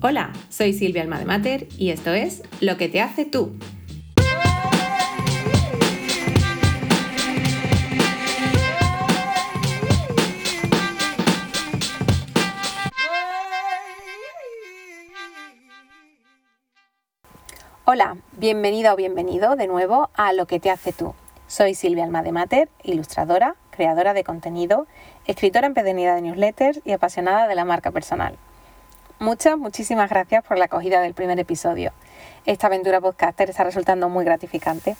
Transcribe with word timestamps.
Hola, 0.00 0.32
soy 0.48 0.74
Silvia 0.74 1.02
Alma 1.02 1.18
de 1.18 1.24
Mater 1.24 1.66
y 1.76 1.90
esto 1.90 2.14
es 2.14 2.44
Lo 2.60 2.76
que 2.76 2.88
te 2.88 3.00
hace 3.00 3.24
tú. 3.24 3.58
Hola, 17.84 18.18
bienvenida 18.36 18.92
o 18.92 18.96
bienvenido 18.96 19.56
de 19.56 19.66
nuevo 19.66 20.10
a 20.14 20.32
Lo 20.32 20.46
que 20.46 20.60
te 20.60 20.70
hace 20.70 20.92
tú. 20.92 21.16
Soy 21.48 21.74
Silvia 21.74 22.04
Alma 22.04 22.22
de 22.22 22.30
Mater, 22.30 22.68
ilustradora, 22.84 23.56
creadora 23.72 24.14
de 24.14 24.22
contenido, 24.22 24.86
escritora 25.26 25.66
empedernida 25.66 26.14
de 26.14 26.22
newsletters 26.22 26.82
y 26.84 26.92
apasionada 26.92 27.48
de 27.48 27.56
la 27.56 27.64
marca 27.64 27.90
personal. 27.90 28.38
Muchas, 29.20 29.58
muchísimas 29.58 30.08
gracias 30.08 30.44
por 30.44 30.58
la 30.58 30.66
acogida 30.66 31.00
del 31.00 31.12
primer 31.12 31.40
episodio. 31.40 31.90
Esta 32.46 32.68
aventura 32.68 33.00
podcaster 33.00 33.50
está 33.50 33.64
resultando 33.64 34.08
muy 34.08 34.24
gratificante. 34.24 34.96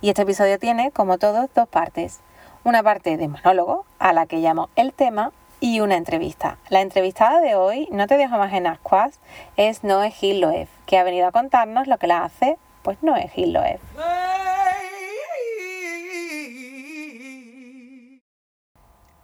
Y 0.00 0.08
este 0.08 0.22
episodio 0.22 0.58
tiene, 0.58 0.92
como 0.92 1.18
todos, 1.18 1.50
dos 1.54 1.68
partes. 1.68 2.20
Una 2.64 2.82
parte 2.82 3.18
de 3.18 3.28
monólogo, 3.28 3.84
a 3.98 4.14
la 4.14 4.24
que 4.24 4.38
llamo 4.38 4.70
el 4.76 4.94
tema, 4.94 5.32
y 5.60 5.80
una 5.80 5.96
entrevista. 5.96 6.56
La 6.70 6.80
entrevistada 6.80 7.42
de 7.42 7.54
hoy, 7.54 7.86
no 7.90 8.06
te 8.06 8.16
dejo 8.16 8.38
más 8.38 8.54
en 8.54 8.66
ascuas, 8.66 9.20
es 9.58 9.84
Noé 9.84 10.10
Gil 10.10 10.40
Loeb, 10.40 10.68
que 10.86 10.96
ha 10.96 11.04
venido 11.04 11.26
a 11.26 11.32
contarnos 11.32 11.86
lo 11.86 11.98
que 11.98 12.06
la 12.06 12.24
hace, 12.24 12.56
pues 12.82 13.02
Noé 13.02 13.28
Gil 13.28 13.52
Loeb. 13.52 13.78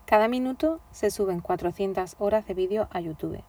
Cada 0.04 0.28
minuto 0.28 0.80
se 0.90 1.10
suben 1.10 1.40
400 1.40 2.16
horas 2.18 2.46
de 2.46 2.52
vídeo 2.52 2.88
a 2.92 3.00
YouTube. 3.00 3.42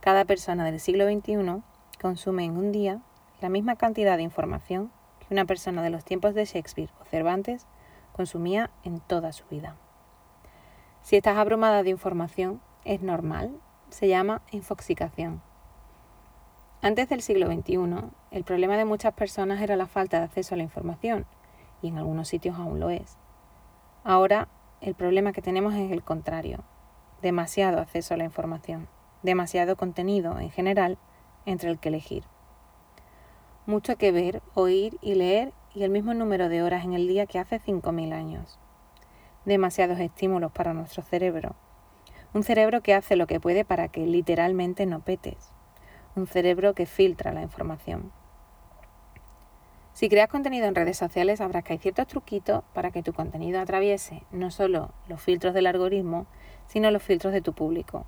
Cada 0.00 0.24
persona 0.24 0.64
del 0.64 0.78
siglo 0.78 1.06
XXI 1.06 1.62
consume 2.00 2.44
en 2.44 2.56
un 2.56 2.70
día 2.70 3.02
la 3.40 3.48
misma 3.48 3.74
cantidad 3.74 4.16
de 4.16 4.22
información 4.22 4.92
que 5.18 5.34
una 5.34 5.44
persona 5.44 5.82
de 5.82 5.90
los 5.90 6.04
tiempos 6.04 6.34
de 6.34 6.44
Shakespeare 6.44 6.90
o 7.00 7.04
Cervantes 7.04 7.66
consumía 8.12 8.70
en 8.84 9.00
toda 9.00 9.32
su 9.32 9.44
vida. 9.46 9.76
Si 11.02 11.16
estás 11.16 11.36
abrumada 11.36 11.82
de 11.82 11.90
información, 11.90 12.60
es 12.84 13.02
normal, 13.02 13.58
se 13.90 14.06
llama 14.06 14.42
infoxicación. 14.52 15.42
Antes 16.80 17.08
del 17.08 17.20
siglo 17.20 17.52
XXI, 17.52 18.10
el 18.30 18.44
problema 18.44 18.76
de 18.76 18.84
muchas 18.84 19.14
personas 19.14 19.60
era 19.60 19.74
la 19.74 19.86
falta 19.86 20.18
de 20.18 20.26
acceso 20.26 20.54
a 20.54 20.58
la 20.58 20.62
información, 20.62 21.26
y 21.82 21.88
en 21.88 21.98
algunos 21.98 22.28
sitios 22.28 22.56
aún 22.56 22.78
lo 22.78 22.90
es. 22.90 23.18
Ahora, 24.04 24.46
el 24.80 24.94
problema 24.94 25.32
que 25.32 25.42
tenemos 25.42 25.74
es 25.74 25.90
el 25.90 26.04
contrario, 26.04 26.62
demasiado 27.20 27.80
acceso 27.80 28.14
a 28.14 28.16
la 28.16 28.24
información 28.24 28.88
demasiado 29.22 29.76
contenido 29.76 30.38
en 30.38 30.50
general 30.50 30.98
entre 31.46 31.70
el 31.70 31.78
que 31.78 31.88
elegir. 31.88 32.24
Mucho 33.66 33.96
que 33.96 34.12
ver, 34.12 34.42
oír 34.54 34.98
y 35.02 35.14
leer 35.14 35.52
y 35.74 35.82
el 35.82 35.90
mismo 35.90 36.14
número 36.14 36.48
de 36.48 36.62
horas 36.62 36.84
en 36.84 36.94
el 36.94 37.06
día 37.06 37.26
que 37.26 37.38
hace 37.38 37.60
5.000 37.60 38.12
años. 38.12 38.58
Demasiados 39.44 39.98
estímulos 40.00 40.52
para 40.52 40.74
nuestro 40.74 41.02
cerebro. 41.02 41.54
Un 42.34 42.42
cerebro 42.42 42.82
que 42.82 42.94
hace 42.94 43.16
lo 43.16 43.26
que 43.26 43.40
puede 43.40 43.64
para 43.64 43.88
que 43.88 44.06
literalmente 44.06 44.86
no 44.86 45.00
petes. 45.00 45.52
Un 46.16 46.26
cerebro 46.26 46.74
que 46.74 46.86
filtra 46.86 47.32
la 47.32 47.42
información. 47.42 48.12
Si 49.92 50.08
creas 50.08 50.28
contenido 50.28 50.66
en 50.66 50.74
redes 50.74 50.96
sociales, 50.96 51.40
habrá 51.40 51.62
que 51.62 51.72
hay 51.72 51.78
ciertos 51.78 52.06
truquitos 52.06 52.62
para 52.72 52.90
que 52.92 53.02
tu 53.02 53.12
contenido 53.12 53.60
atraviese 53.60 54.22
no 54.30 54.50
solo 54.50 54.92
los 55.08 55.20
filtros 55.20 55.54
del 55.54 55.66
algoritmo, 55.66 56.26
sino 56.68 56.90
los 56.90 57.02
filtros 57.02 57.32
de 57.32 57.40
tu 57.40 57.52
público, 57.52 58.06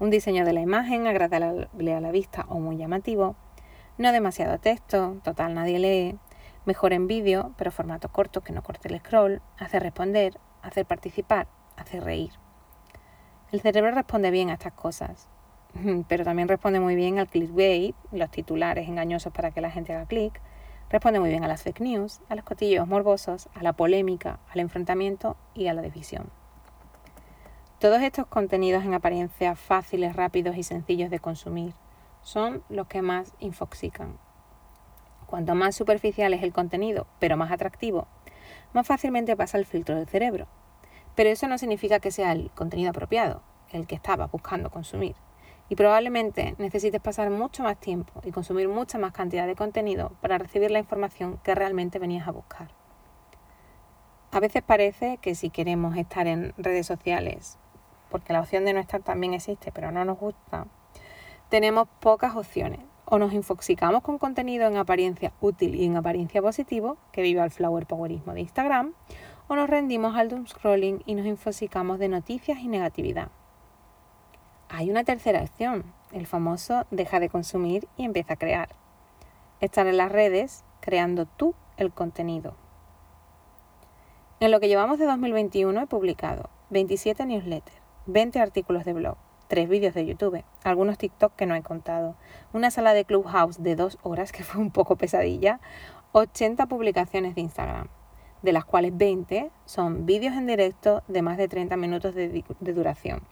un 0.00 0.10
diseño 0.10 0.44
de 0.44 0.52
la 0.52 0.60
imagen 0.60 1.06
agradable 1.06 1.94
a 1.94 2.00
la 2.00 2.10
vista 2.10 2.46
o 2.48 2.58
muy 2.58 2.76
llamativo, 2.76 3.36
no 3.96 4.10
demasiado 4.12 4.58
texto, 4.58 5.18
total 5.22 5.54
nadie 5.54 5.78
lee, 5.78 6.18
mejor 6.64 6.92
en 6.92 7.06
vídeo, 7.06 7.52
pero 7.56 7.70
formato 7.70 8.08
corto 8.08 8.40
que 8.40 8.52
no 8.52 8.62
corte 8.62 8.88
el 8.88 8.98
scroll, 8.98 9.40
hacer 9.58 9.82
responder, 9.82 10.38
hacer 10.62 10.86
participar, 10.86 11.46
hacer 11.76 12.02
reír. 12.02 12.32
El 13.52 13.60
cerebro 13.60 13.92
responde 13.92 14.30
bien 14.30 14.50
a 14.50 14.54
estas 14.54 14.72
cosas, 14.72 15.28
pero 16.08 16.24
también 16.24 16.48
responde 16.48 16.80
muy 16.80 16.96
bien 16.96 17.18
al 17.18 17.28
clickbait, 17.28 17.94
los 18.10 18.30
titulares 18.30 18.88
engañosos 18.88 19.32
para 19.32 19.52
que 19.52 19.60
la 19.60 19.70
gente 19.70 19.94
haga 19.94 20.06
clic, 20.06 20.40
responde 20.90 21.20
muy 21.20 21.30
bien 21.30 21.44
a 21.44 21.48
las 21.48 21.62
fake 21.62 21.80
news, 21.80 22.20
a 22.28 22.34
los 22.34 22.44
cotilleos 22.44 22.88
morbosos, 22.88 23.48
a 23.54 23.62
la 23.62 23.74
polémica, 23.74 24.40
al 24.50 24.60
enfrentamiento 24.60 25.36
y 25.54 25.68
a 25.68 25.74
la 25.74 25.82
división. 25.82 26.30
Todos 27.84 28.00
estos 28.00 28.26
contenidos 28.26 28.82
en 28.82 28.94
apariencia 28.94 29.54
fáciles, 29.56 30.16
rápidos 30.16 30.56
y 30.56 30.62
sencillos 30.62 31.10
de 31.10 31.18
consumir 31.18 31.74
son 32.22 32.62
los 32.70 32.86
que 32.86 33.02
más 33.02 33.34
infoxican. 33.40 34.16
Cuanto 35.26 35.54
más 35.54 35.76
superficial 35.76 36.32
es 36.32 36.42
el 36.42 36.54
contenido, 36.54 37.06
pero 37.18 37.36
más 37.36 37.52
atractivo, 37.52 38.08
más 38.72 38.86
fácilmente 38.86 39.36
pasa 39.36 39.58
el 39.58 39.66
filtro 39.66 39.96
del 39.96 40.08
cerebro. 40.08 40.46
Pero 41.14 41.28
eso 41.28 41.46
no 41.46 41.58
significa 41.58 42.00
que 42.00 42.10
sea 42.10 42.32
el 42.32 42.50
contenido 42.52 42.88
apropiado, 42.88 43.42
el 43.70 43.86
que 43.86 43.96
estaba 43.96 44.28
buscando 44.28 44.70
consumir. 44.70 45.16
Y 45.68 45.76
probablemente 45.76 46.54
necesites 46.56 47.02
pasar 47.02 47.28
mucho 47.28 47.64
más 47.64 47.78
tiempo 47.78 48.22
y 48.24 48.30
consumir 48.30 48.66
mucha 48.66 48.96
más 48.96 49.12
cantidad 49.12 49.46
de 49.46 49.56
contenido 49.56 50.16
para 50.22 50.38
recibir 50.38 50.70
la 50.70 50.78
información 50.78 51.38
que 51.44 51.54
realmente 51.54 51.98
venías 51.98 52.26
a 52.26 52.32
buscar. 52.32 52.70
A 54.30 54.40
veces 54.40 54.62
parece 54.62 55.18
que 55.18 55.34
si 55.34 55.50
queremos 55.50 55.98
estar 55.98 56.26
en 56.26 56.54
redes 56.56 56.86
sociales 56.86 57.58
porque 58.14 58.32
la 58.32 58.42
opción 58.42 58.64
de 58.64 58.72
no 58.72 58.78
estar 58.78 59.02
también 59.02 59.34
existe, 59.34 59.72
pero 59.72 59.90
no 59.90 60.04
nos 60.04 60.20
gusta, 60.20 60.68
tenemos 61.48 61.88
pocas 61.98 62.36
opciones. 62.36 62.78
O 63.06 63.18
nos 63.18 63.32
infoxicamos 63.32 64.02
con 64.02 64.18
contenido 64.18 64.68
en 64.68 64.76
apariencia 64.76 65.32
útil 65.40 65.74
y 65.74 65.84
en 65.84 65.96
apariencia 65.96 66.40
positivo, 66.40 66.96
que 67.10 67.22
viva 67.22 67.42
el 67.42 67.50
flower 67.50 67.86
powerismo 67.86 68.32
de 68.32 68.42
Instagram, 68.42 68.94
o 69.48 69.56
nos 69.56 69.68
rendimos 69.68 70.14
al 70.14 70.28
doom 70.28 70.46
scrolling 70.46 71.02
y 71.06 71.16
nos 71.16 71.26
infoxicamos 71.26 71.98
de 71.98 72.08
noticias 72.08 72.60
y 72.60 72.68
negatividad. 72.68 73.30
Hay 74.68 74.92
una 74.92 75.02
tercera 75.02 75.42
opción, 75.42 75.82
el 76.12 76.28
famoso 76.28 76.86
deja 76.92 77.18
de 77.18 77.28
consumir 77.28 77.88
y 77.96 78.04
empieza 78.04 78.34
a 78.34 78.38
crear. 78.38 78.68
Estar 79.58 79.88
en 79.88 79.96
las 79.96 80.12
redes 80.12 80.64
creando 80.80 81.26
tú 81.26 81.56
el 81.76 81.90
contenido. 81.90 82.54
En 84.38 84.52
lo 84.52 84.60
que 84.60 84.68
llevamos 84.68 85.00
de 85.00 85.06
2021 85.06 85.80
he 85.80 85.86
publicado 85.88 86.48
27 86.70 87.26
newsletters, 87.26 87.83
20 88.06 88.38
artículos 88.38 88.84
de 88.84 88.92
blog, 88.92 89.16
3 89.48 89.66
vídeos 89.66 89.94
de 89.94 90.04
YouTube, 90.04 90.44
algunos 90.62 90.98
TikTok 90.98 91.34
que 91.36 91.46
no 91.46 91.54
he 91.54 91.62
contado, 91.62 92.16
una 92.52 92.70
sala 92.70 92.92
de 92.92 93.06
Clubhouse 93.06 93.62
de 93.62 93.76
2 93.76 93.98
horas 94.02 94.30
que 94.30 94.42
fue 94.44 94.60
un 94.60 94.70
poco 94.70 94.96
pesadilla, 94.96 95.58
80 96.12 96.66
publicaciones 96.66 97.34
de 97.34 97.40
Instagram, 97.40 97.88
de 98.42 98.52
las 98.52 98.66
cuales 98.66 98.94
20 98.94 99.50
son 99.64 100.04
vídeos 100.04 100.34
en 100.34 100.46
directo 100.46 101.02
de 101.08 101.22
más 101.22 101.38
de 101.38 101.48
30 101.48 101.76
minutos 101.78 102.14
de, 102.14 102.44
duración, 102.60 103.22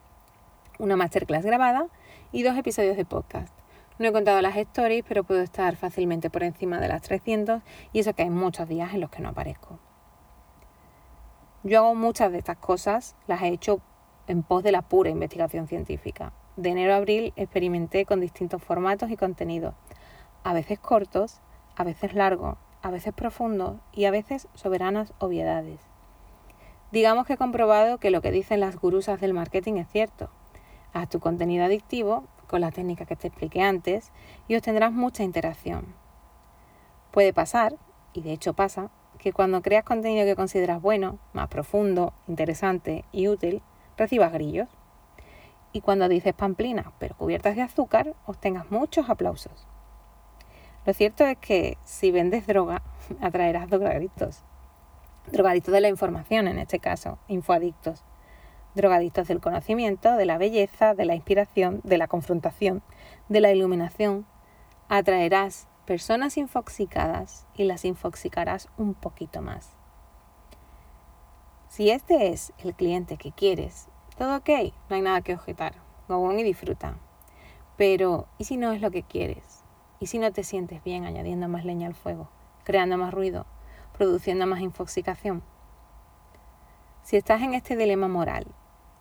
una 0.78 0.96
masterclass 0.96 1.44
grabada 1.44 1.88
y 2.32 2.42
dos 2.42 2.56
episodios 2.56 2.96
de 2.96 3.04
podcast. 3.04 3.54
No 3.98 4.08
he 4.08 4.12
contado 4.12 4.40
las 4.40 4.56
stories, 4.56 5.04
pero 5.06 5.22
puedo 5.22 5.42
estar 5.42 5.76
fácilmente 5.76 6.30
por 6.30 6.42
encima 6.42 6.80
de 6.80 6.88
las 6.88 7.02
300 7.02 7.60
y 7.92 8.00
eso 8.00 8.14
que 8.14 8.22
hay 8.22 8.30
muchos 8.30 8.66
días 8.68 8.94
en 8.94 9.02
los 9.02 9.10
que 9.10 9.20
no 9.20 9.28
aparezco. 9.28 9.78
Yo 11.62 11.80
hago 11.80 11.94
muchas 11.94 12.32
de 12.32 12.38
estas 12.38 12.56
cosas, 12.56 13.14
las 13.26 13.42
he 13.42 13.48
hecho 13.48 13.82
en 14.32 14.42
pos 14.42 14.62
de 14.62 14.72
la 14.72 14.82
pura 14.82 15.10
investigación 15.10 15.68
científica. 15.68 16.32
De 16.56 16.70
enero 16.70 16.94
a 16.94 16.96
abril 16.96 17.32
experimenté 17.36 18.04
con 18.06 18.20
distintos 18.20 18.62
formatos 18.62 19.10
y 19.10 19.16
contenidos, 19.16 19.74
a 20.42 20.52
veces 20.54 20.78
cortos, 20.78 21.40
a 21.76 21.84
veces 21.84 22.14
largos, 22.14 22.56
a 22.82 22.90
veces 22.90 23.12
profundos 23.12 23.76
y 23.92 24.06
a 24.06 24.10
veces 24.10 24.48
soberanas 24.54 25.12
obviedades. 25.18 25.80
Digamos 26.90 27.26
que 27.26 27.34
he 27.34 27.36
comprobado 27.36 27.98
que 27.98 28.10
lo 28.10 28.20
que 28.20 28.32
dicen 28.32 28.60
las 28.60 28.76
gurusas 28.76 29.20
del 29.20 29.34
marketing 29.34 29.74
es 29.74 29.88
cierto. 29.88 30.30
Haz 30.92 31.08
tu 31.08 31.20
contenido 31.20 31.64
adictivo 31.64 32.24
con 32.46 32.60
la 32.60 32.70
técnica 32.70 33.06
que 33.06 33.16
te 33.16 33.28
expliqué 33.28 33.62
antes 33.62 34.12
y 34.48 34.56
obtendrás 34.56 34.92
mucha 34.92 35.22
interacción. 35.22 35.94
Puede 37.10 37.32
pasar, 37.32 37.76
y 38.12 38.22
de 38.22 38.32
hecho 38.32 38.52
pasa, 38.54 38.90
que 39.18 39.32
cuando 39.32 39.62
creas 39.62 39.84
contenido 39.84 40.26
que 40.26 40.36
consideras 40.36 40.82
bueno, 40.82 41.18
más 41.32 41.48
profundo, 41.48 42.12
interesante 42.26 43.04
y 43.12 43.28
útil, 43.28 43.62
recibas 44.02 44.32
grillos. 44.32 44.68
Y 45.72 45.80
cuando 45.80 46.08
dices 46.08 46.34
pamplina, 46.34 46.92
pero 46.98 47.16
cubiertas 47.16 47.56
de 47.56 47.62
azúcar, 47.62 48.14
obtengas 48.26 48.70
muchos 48.70 49.08
aplausos. 49.08 49.66
Lo 50.84 50.92
cierto 50.92 51.24
es 51.24 51.38
que 51.38 51.78
si 51.84 52.10
vendes 52.10 52.46
droga, 52.46 52.82
atraerás 53.20 53.70
drogadictos. 53.70 54.42
Drogadictos 55.30 55.72
de 55.72 55.80
la 55.80 55.88
información, 55.88 56.48
en 56.48 56.58
este 56.58 56.80
caso, 56.80 57.18
infoadictos. 57.28 58.04
Drogadictos 58.74 59.28
del 59.28 59.40
conocimiento, 59.40 60.16
de 60.16 60.26
la 60.26 60.38
belleza, 60.38 60.94
de 60.94 61.04
la 61.04 61.14
inspiración, 61.14 61.80
de 61.84 61.98
la 61.98 62.08
confrontación, 62.08 62.82
de 63.28 63.40
la 63.40 63.52
iluminación. 63.52 64.26
Atraerás 64.88 65.68
personas 65.86 66.36
infoxicadas 66.36 67.46
y 67.54 67.64
las 67.64 67.84
infoxicarás 67.84 68.68
un 68.76 68.94
poquito 68.94 69.40
más. 69.40 69.76
Si 71.68 71.90
este 71.90 72.28
es 72.28 72.52
el 72.58 72.74
cliente 72.74 73.16
que 73.16 73.32
quieres, 73.32 73.88
todo 74.22 74.36
ok, 74.36 74.50
no 74.88 74.94
hay 74.94 75.02
nada 75.02 75.20
que 75.22 75.34
objetar. 75.34 75.74
Go 76.06 76.18
on 76.18 76.38
y 76.38 76.44
disfruta. 76.44 76.94
Pero, 77.76 78.28
¿y 78.38 78.44
si 78.44 78.56
no 78.56 78.70
es 78.70 78.80
lo 78.80 78.92
que 78.92 79.02
quieres? 79.02 79.64
¿Y 79.98 80.06
si 80.06 80.20
no 80.20 80.30
te 80.30 80.44
sientes 80.44 80.84
bien 80.84 81.04
añadiendo 81.04 81.48
más 81.48 81.64
leña 81.64 81.88
al 81.88 81.96
fuego, 81.96 82.28
creando 82.62 82.96
más 82.96 83.12
ruido, 83.12 83.46
produciendo 83.98 84.46
más 84.46 84.60
infoxicación? 84.60 85.42
Si 87.02 87.16
estás 87.16 87.42
en 87.42 87.54
este 87.54 87.74
dilema 87.74 88.06
moral 88.06 88.46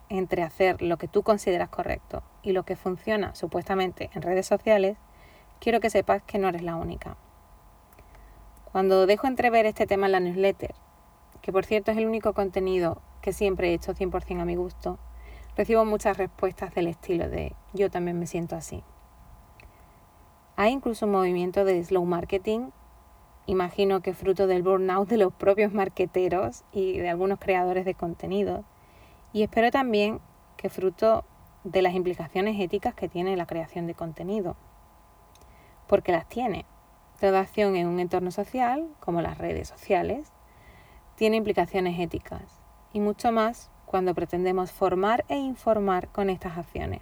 entre 0.10 0.42
hacer 0.42 0.82
lo 0.82 0.98
que 0.98 1.08
tú 1.08 1.22
consideras 1.22 1.70
correcto 1.70 2.24
y 2.42 2.54
lo 2.54 2.64
que 2.64 2.76
funciona 2.76 3.36
supuestamente 3.36 4.10
en 4.16 4.24
redes 4.24 4.48
sociales, 4.48 4.98
quiero 5.60 5.82
que 5.82 5.92
sepas 5.92 6.24
que 6.24 6.40
no 6.40 6.50
eres 6.50 6.64
la 6.64 6.78
única. 6.78 7.16
Cuando 8.72 9.06
dejo 9.06 9.28
entrever 9.28 9.68
este 9.68 9.86
tema 9.86 10.08
en 10.08 10.14
la 10.14 10.20
newsletter, 10.20 10.74
que 11.44 11.52
por 11.52 11.64
cierto 11.64 11.92
es 11.92 11.98
el 11.98 12.08
único 12.08 12.34
contenido 12.34 13.04
que 13.22 13.34
siempre 13.34 13.70
he 13.70 13.74
hecho 13.76 13.94
100% 13.94 14.42
a 14.42 14.46
mi 14.46 14.56
gusto, 14.56 14.98
recibo 15.56 15.86
muchas 15.86 16.18
respuestas 16.18 16.74
del 16.74 16.88
estilo 16.88 17.30
de 17.30 17.56
yo 17.74 17.90
también 17.90 18.20
me 18.20 18.28
siento 18.28 18.56
así. 18.56 18.84
Hay 20.56 20.72
incluso 20.72 21.06
un 21.06 21.14
movimiento 21.14 21.66
de 21.66 21.84
slow 21.84 22.06
marketing, 22.06 22.70
imagino 23.46 24.02
que 24.02 24.14
fruto 24.14 24.48
del 24.48 24.64
burnout 24.64 25.10
de 25.10 25.18
los 25.18 25.34
propios 25.34 25.74
marketeros 25.74 26.64
y 26.72 27.00
de 27.00 27.10
algunos 27.10 27.40
creadores 27.40 27.86
de 27.86 27.96
contenido, 27.96 28.64
y 29.34 29.44
espero 29.44 29.72
también 29.72 30.20
que 30.58 30.70
fruto 30.70 31.26
de 31.64 31.82
las 31.82 31.94
implicaciones 31.94 32.60
éticas 32.60 32.94
que 32.94 33.10
tiene 33.10 33.36
la 33.38 33.46
creación 33.46 33.88
de 33.88 33.96
contenido, 33.96 34.56
porque 35.88 36.12
las 36.12 36.28
tiene. 36.28 36.66
Toda 37.20 37.40
acción 37.40 37.76
en 37.76 37.88
un 37.88 38.00
entorno 38.00 38.32
social, 38.32 38.88
como 39.00 39.22
las 39.22 39.38
redes 39.38 39.68
sociales, 39.68 40.32
tiene 41.16 41.38
implicaciones 41.38 42.00
éticas, 42.00 42.62
y 42.94 43.00
mucho 43.00 43.32
más 43.32 43.72
cuando 43.92 44.16
pretendemos 44.16 44.72
formar 44.72 45.24
e 45.28 45.36
informar 45.38 46.08
con 46.08 46.32
estas 46.32 46.58
acciones. 46.58 47.02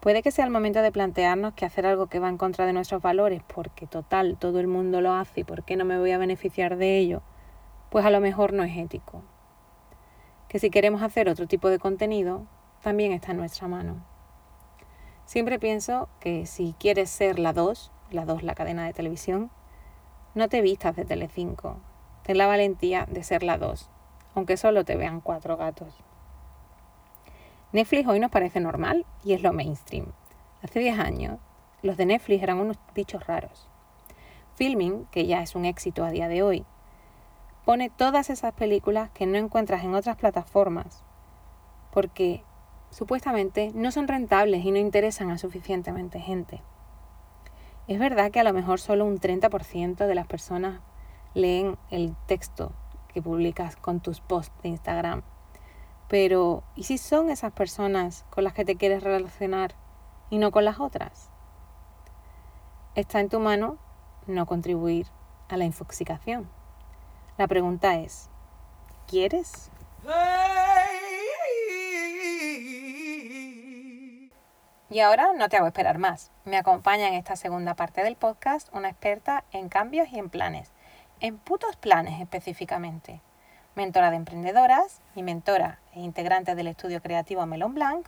Puede 0.00 0.22
que 0.22 0.30
sea 0.30 0.46
el 0.46 0.50
momento 0.50 0.80
de 0.80 0.90
plantearnos 0.90 1.52
que 1.52 1.66
hacer 1.66 1.84
algo 1.84 2.06
que 2.06 2.18
va 2.18 2.30
en 2.30 2.38
contra 2.38 2.64
de 2.64 2.72
nuestros 2.72 3.02
valores, 3.02 3.42
porque 3.54 3.86
total, 3.86 4.38
todo 4.38 4.60
el 4.60 4.66
mundo 4.66 5.02
lo 5.02 5.12
hace 5.12 5.40
y 5.40 5.44
por 5.44 5.64
qué 5.64 5.76
no 5.76 5.84
me 5.84 5.98
voy 5.98 6.12
a 6.12 6.18
beneficiar 6.18 6.76
de 6.76 6.96
ello, 6.96 7.22
pues 7.90 8.06
a 8.06 8.10
lo 8.10 8.20
mejor 8.20 8.54
no 8.54 8.62
es 8.62 8.74
ético 8.78 9.22
que 10.52 10.58
si 10.58 10.68
queremos 10.68 11.00
hacer 11.00 11.30
otro 11.30 11.46
tipo 11.46 11.70
de 11.70 11.78
contenido, 11.78 12.46
también 12.82 13.12
está 13.12 13.30
en 13.30 13.38
nuestra 13.38 13.68
mano. 13.68 14.04
Siempre 15.24 15.58
pienso 15.58 16.10
que 16.20 16.44
si 16.44 16.74
quieres 16.78 17.08
ser 17.08 17.38
la 17.38 17.54
2, 17.54 17.90
la 18.10 18.26
2 18.26 18.42
la 18.42 18.54
cadena 18.54 18.84
de 18.84 18.92
televisión, 18.92 19.50
no 20.34 20.50
te 20.50 20.60
vistas 20.60 20.94
de 20.94 21.06
Telecinco. 21.06 21.80
Ten 22.22 22.36
la 22.36 22.46
valentía 22.46 23.06
de 23.06 23.24
ser 23.24 23.42
la 23.42 23.56
2, 23.56 23.88
aunque 24.34 24.56
solo 24.56 24.84
te 24.84 24.96
vean 24.96 25.20
cuatro 25.20 25.56
gatos. 25.56 25.94
Netflix 27.72 28.06
hoy 28.06 28.20
nos 28.20 28.30
parece 28.30 28.60
normal 28.60 29.06
y 29.24 29.32
es 29.32 29.42
lo 29.42 29.52
mainstream. 29.52 30.12
Hace 30.62 30.80
10 30.80 30.98
años, 30.98 31.38
los 31.82 31.96
de 31.96 32.06
Netflix 32.06 32.42
eran 32.42 32.58
unos 32.58 32.78
bichos 32.94 33.26
raros. 33.26 33.68
Filming, 34.54 35.06
que 35.06 35.26
ya 35.26 35.42
es 35.42 35.54
un 35.54 35.64
éxito 35.64 36.04
a 36.04 36.10
día 36.10 36.28
de 36.28 36.42
hoy, 36.42 36.66
pone 37.64 37.90
todas 37.90 38.28
esas 38.30 38.52
películas 38.52 39.10
que 39.10 39.26
no 39.26 39.38
encuentras 39.38 39.84
en 39.84 39.94
otras 39.94 40.16
plataformas, 40.16 41.02
porque 41.92 42.44
supuestamente 42.90 43.72
no 43.74 43.90
son 43.90 44.06
rentables 44.06 44.64
y 44.64 44.70
no 44.70 44.78
interesan 44.78 45.30
a 45.30 45.38
suficientemente 45.38 46.20
gente. 46.20 46.60
Es 47.88 47.98
verdad 47.98 48.30
que 48.30 48.40
a 48.40 48.44
lo 48.44 48.52
mejor 48.52 48.80
solo 48.80 49.06
un 49.06 49.18
30% 49.18 50.06
de 50.06 50.14
las 50.14 50.26
personas 50.26 50.80
leen 51.34 51.78
el 51.90 52.14
texto 52.26 52.72
que 53.12 53.22
publicas 53.22 53.76
con 53.76 54.00
tus 54.00 54.20
posts 54.20 54.54
de 54.62 54.70
Instagram. 54.70 55.22
Pero, 56.08 56.62
¿y 56.76 56.84
si 56.84 56.98
son 56.98 57.30
esas 57.30 57.52
personas 57.52 58.24
con 58.30 58.44
las 58.44 58.52
que 58.52 58.64
te 58.64 58.76
quieres 58.76 59.02
relacionar 59.02 59.74
y 60.30 60.38
no 60.38 60.50
con 60.50 60.64
las 60.64 60.80
otras? 60.80 61.30
Está 62.94 63.20
en 63.20 63.28
tu 63.28 63.40
mano 63.40 63.78
no 64.26 64.46
contribuir 64.46 65.06
a 65.48 65.56
la 65.56 65.64
infoxicación. 65.64 66.48
La 67.38 67.48
pregunta 67.48 67.96
es, 67.96 68.28
¿quieres? 69.06 69.70
Y 74.90 75.00
ahora 75.00 75.32
no 75.34 75.48
te 75.48 75.56
hago 75.56 75.66
esperar 75.66 75.96
más. 75.96 76.30
Me 76.44 76.58
acompaña 76.58 77.08
en 77.08 77.14
esta 77.14 77.36
segunda 77.36 77.74
parte 77.74 78.02
del 78.02 78.16
podcast 78.16 78.68
una 78.74 78.90
experta 78.90 79.44
en 79.50 79.70
cambios 79.70 80.08
y 80.12 80.18
en 80.18 80.28
planes, 80.28 80.70
en 81.22 81.38
putos 81.38 81.76
planes 81.76 82.20
específicamente. 82.20 83.22
Mentora 83.76 84.10
de 84.10 84.16
emprendedoras 84.16 85.00
y 85.14 85.22
mentora 85.22 85.80
e 85.94 86.00
integrante 86.00 86.54
del 86.54 86.66
estudio 86.66 87.00
creativo 87.00 87.46
Melon 87.46 87.74
Blanc, 87.74 88.06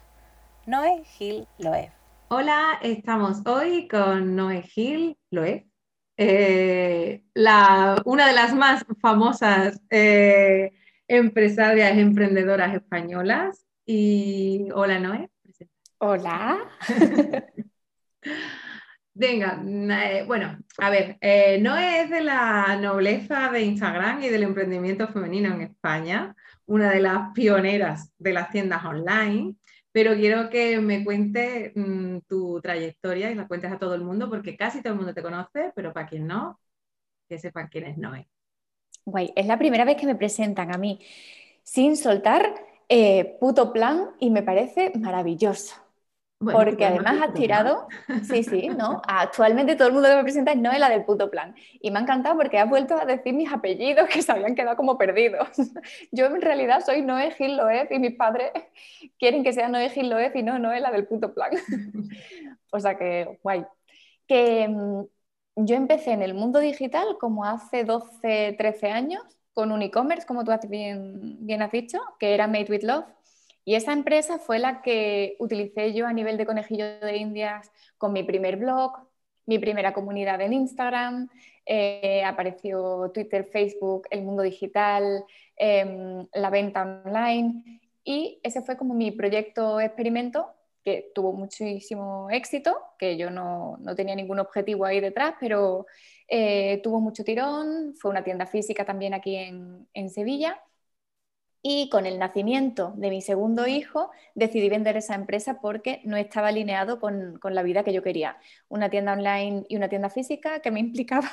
Noé 0.67 1.05
Gil 1.05 1.47
Loeb. 1.59 1.91
Hola, 2.29 2.79
estamos 2.83 3.47
hoy 3.47 3.89
con 3.89 4.35
Noé 4.35 4.63
Gil 4.63 5.17
Loeb. 5.31 5.65
Eh, 6.17 7.23
la, 7.35 8.03
una 8.05 8.27
de 8.27 8.35
las 8.35 8.53
más 8.53 8.85
famosas 9.01 9.81
eh, 9.91 10.73
empresarias 11.07 11.97
emprendedoras 11.97 12.75
españolas. 12.75 13.65
Y 13.87 14.69
hola, 14.75 14.99
Noé. 14.99 15.31
Hola. 15.99 16.59
Venga, 19.17 19.63
eh, 19.65 20.25
bueno, 20.27 20.59
a 20.79 20.91
ver, 20.91 21.19
Noé 21.61 22.03
es 22.03 22.11
de 22.11 22.21
la 22.21 22.77
nobleza 22.81 23.49
de 23.51 23.63
Instagram 23.63 24.23
y 24.23 24.29
del 24.29 24.43
emprendimiento 24.43 25.07
femenino 25.09 25.55
en 25.55 25.61
España, 25.63 26.35
una 26.67 26.91
de 26.91 27.01
las 27.01 27.33
pioneras 27.33 28.13
de 28.19 28.33
las 28.33 28.51
tiendas 28.51 28.85
online 28.85 29.55
pero 29.95 30.17
quiero 30.17 30.51
que 30.51 30.81
me 30.81 31.05
cuentes 31.05 31.71
mm, 31.77 32.19
tu 32.27 32.61
trayectoria 32.61 33.31
y 33.31 33.37
la 33.37 33.47
cuentes 33.47 33.71
a 33.71 33.79
todo 33.79 33.95
el 33.95 34.01
mundo, 34.01 34.29
porque 34.29 34.57
casi 34.57 34.83
todo 34.83 34.93
el 34.93 34.99
mundo 34.99 35.15
te 35.15 35.23
conoce, 35.23 35.71
pero 35.77 35.93
para 35.93 36.09
quien 36.09 36.27
no, 36.27 36.59
que 37.29 37.39
sepan 37.39 37.69
quién 37.69 37.85
es 37.85 37.97
Noé. 37.97 38.27
Guay, 39.05 39.33
es 39.37 39.47
la 39.47 39.57
primera 39.57 39.85
vez 39.85 39.97
que 39.97 40.07
me 40.07 40.17
presentan 40.17 40.75
a 40.75 40.79
mí 40.79 40.99
sin 41.63 41.97
soltar 41.97 42.57
eh, 42.89 43.37
puto 43.39 43.73
plan 43.73 44.17
y 44.19 44.31
me 44.31 44.43
parece 44.43 44.91
maravilloso 44.97 45.77
porque 46.39 46.85
además 46.85 47.21
has 47.23 47.35
tirado, 47.35 47.89
sí, 48.23 48.43
sí, 48.43 48.69
¿no? 48.69 49.01
Actualmente 49.07 49.77
todo 49.77 49.89
el 49.89 49.95
mundo 49.95 50.09
que 50.09 50.17
me 50.17 50.23
presenta 50.23 50.53
es 50.53 50.59
Noé, 50.59 50.79
la 50.79 50.89
del 50.89 51.05
puto 51.05 51.31
plan. 51.31 51.55
Y 51.81 51.91
me 51.91 51.99
ha 51.99 52.03
encantado 52.03 52.37
porque 52.37 52.59
has 52.59 52.69
vuelto 52.69 52.97
a 52.97 53.05
decir 53.05 53.35
mis 53.35 53.53
apellidos 53.53 54.09
que 54.13 54.23
se 54.23 54.33
habían 54.33 54.55
quedado 54.55 54.77
como 54.77 54.99
perdidos. 54.99 55.49
Yo 56.13 56.27
en 56.27 56.41
realidad 56.41 56.83
soy 56.85 57.03
Noé 57.03 57.31
Gil 57.33 57.57
Loef 57.57 57.91
y 57.91 57.99
mis 57.99 58.15
padres 58.17 58.53
quieren 59.19 59.45
que 59.45 59.53
sea 59.53 59.69
Noé 59.69 59.91
Gil 59.91 60.11
Loef 60.11 60.35
y 60.37 60.43
no 60.43 60.59
Noé, 60.59 60.81
la 60.81 60.91
del 60.91 61.07
puto 61.07 61.33
plan. 61.33 61.53
O 62.73 62.81
sea 62.81 62.97
que, 62.99 63.39
guay. 63.43 63.65
Que 64.27 64.69
mm, 64.69 65.05
yo 65.57 65.77
empecé 65.77 66.13
en 66.13 66.23
el 66.23 66.35
mundo 66.35 66.59
digital 66.59 67.17
como 67.21 67.45
hace 67.45 67.85
12, 67.85 68.57
13 68.59 68.91
años 68.91 69.23
con 69.53 69.71
un 69.71 69.83
e-commerce, 69.83 70.27
como 70.27 70.45
tú 70.45 70.51
bien, 70.69 71.37
bien 71.47 71.63
has 71.63 71.71
dicho, 71.71 72.01
que 72.19 72.35
era 72.35 72.49
Made 72.49 72.67
with 72.69 72.83
Love 72.83 73.05
y 73.65 73.75
esa 73.77 73.93
empresa 73.93 74.39
fue 74.39 74.59
la 74.59 74.83
que 74.83 75.37
utilicé 75.39 75.95
yo 75.95 76.07
a 76.07 76.13
nivel 76.13 76.37
de 76.37 76.47
conejillo 76.47 76.85
de 77.01 77.17
indias 77.17 77.71
con 77.97 78.13
mi 78.13 78.23
primer 78.23 78.57
blog, 78.57 78.93
mi 79.47 79.59
primera 79.59 79.93
comunidad 79.95 80.41
en 80.43 80.53
Instagram, 80.53 81.29
eh, 81.65 82.23
apareció 82.25 83.11
Twitter, 83.13 83.45
Facebook, 83.45 84.07
el 84.11 84.23
mundo 84.23 84.43
digital, 84.43 85.25
em, 85.57 86.27
la 86.35 86.51
venta 86.51 87.03
online. 87.05 87.81
Y 88.05 88.39
ese 88.43 88.61
fue 88.63 88.77
como 88.77 88.95
mi 88.95 89.11
proyecto 89.13 89.81
experimento 89.81 90.51
que 90.85 91.11
tuvo 91.15 91.33
muchísimo 91.33 92.29
éxito, 92.31 92.77
que 92.99 93.17
yo 93.17 93.31
no, 93.31 93.79
tenía 93.97 94.15
ningún 94.15 94.41
objetivo 94.41 94.85
ahí 94.85 95.01
detrás, 95.01 95.35
pero 95.41 95.87
eh, 96.29 96.81
tuvo 96.83 97.01
mucho 97.01 97.25
tirón, 97.25 97.95
fue 97.97 98.11
una 98.11 98.23
tienda 98.25 98.45
física 98.47 98.85
también 98.85 99.15
aquí 99.15 99.37
en, 99.37 99.89
en 99.95 100.11
Sevilla 100.11 100.61
y 101.67 101.89
con 101.89 102.05
el 102.05 102.19
nacimiento 102.19 102.93
de 102.95 103.09
mi 103.09 103.23
segundo 103.23 103.67
hijo 103.67 104.11
decidí 104.35 104.69
vender 104.69 104.99
esa 104.99 105.15
empresa 105.15 105.61
porque 105.63 106.03
no 106.05 106.19
estaba 106.19 106.49
alineado 106.49 107.01
con, 107.01 107.41
la 107.43 107.63
vida 107.63 107.83
que 107.83 107.95
yo 107.95 108.03
quería. 108.03 108.37
Una 108.69 108.91
tienda 108.91 109.15
online 109.15 109.65
y 109.71 109.77
una 109.77 109.89
tienda 109.89 110.11
física 110.11 110.61
que 110.61 110.71
me 110.71 110.81
implicaba 110.81 111.31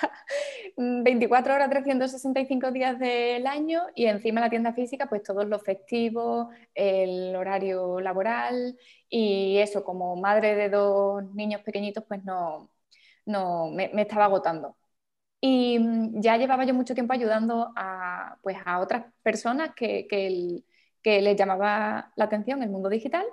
24 0.78 1.54
horas, 1.54 1.70
365 1.70 2.72
días 2.72 2.98
del 2.98 3.46
año 3.46 3.82
y 3.94 4.06
encima 4.06 4.40
la 4.40 4.50
tienda 4.50 4.72
física, 4.72 5.08
pues 5.10 5.22
todos 5.22 5.46
los 5.46 5.64
festivos, 5.64 6.48
el 6.76 7.36
horario 7.36 8.00
laboral 8.00 8.78
y 9.10 9.58
eso, 9.58 9.84
como 9.84 10.16
madre 10.16 10.56
de 10.56 10.70
dos 10.70 11.26
niños 11.34 11.62
pequeñitos, 11.62 12.06
pues 12.08 12.24
no, 12.24 12.70
no 13.26 13.70
me 13.70 13.92
estaba 14.02 14.26
agotando. 14.26 14.78
Y 15.42 15.80
mm, 15.80 16.22
ya 16.22 16.38
llevaba 16.38 16.64
yo 16.66 16.74
mucho 16.74 16.94
tiempo 16.94 17.14
ayudando 17.14 17.74
a, 17.76 18.38
pues, 18.42 18.58
a 18.64 18.80
otras 18.80 19.06
personas 19.24 19.72
que, 19.76 20.08
que, 20.08 20.64
les 21.22 21.36
llamaba 21.36 22.12
la 22.16 22.26
atención 22.26 22.62
el 22.62 22.70
mundo 22.70 22.88
digital 22.88 23.26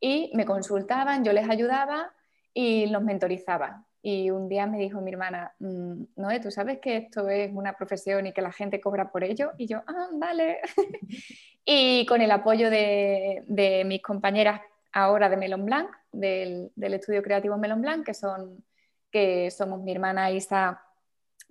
y 0.00 0.32
me 0.34 0.46
consultaban, 0.46 1.22
yo 1.22 1.32
les 1.34 1.48
ayudaba 1.48 2.12
y 2.54 2.86
los 2.86 3.02
mentorizaba. 3.02 3.84
Y 4.02 4.30
un 4.30 4.48
día 4.48 4.66
me 4.66 4.78
dijo 4.78 5.02
mi 5.02 5.10
hermana, 5.10 5.54
mm, 5.58 6.04
Noé, 6.16 6.40
¿tú 6.40 6.50
sabes 6.50 6.78
que 6.80 6.96
esto 6.96 7.28
es 7.28 7.52
una 7.52 7.74
profesión 7.74 8.26
y 8.26 8.32
que 8.32 8.40
la 8.40 8.52
gente 8.52 8.80
cobra 8.80 9.12
por 9.12 9.22
ello? 9.22 9.52
Y 9.58 9.66
yo, 9.66 9.82
ah, 9.86 10.08
vale. 10.14 10.60
y 11.64 12.06
con 12.06 12.22
el 12.22 12.30
apoyo 12.30 12.70
de, 12.70 13.44
de 13.46 13.84
mis 13.84 14.02
compañeras 14.02 14.62
ahora 14.92 15.28
de 15.28 15.36
Melon 15.36 15.64
Blanc, 15.64 15.90
del, 16.12 16.72
estudio 16.76 17.22
creativo 17.22 17.56
Melon 17.56 17.82
Blanc, 17.82 18.04
que, 18.04 18.14
son, 18.14 18.64
que 19.10 19.50
somos 19.50 19.82
mi 19.82 19.92
hermana 19.92 20.30
Isa 20.30 20.82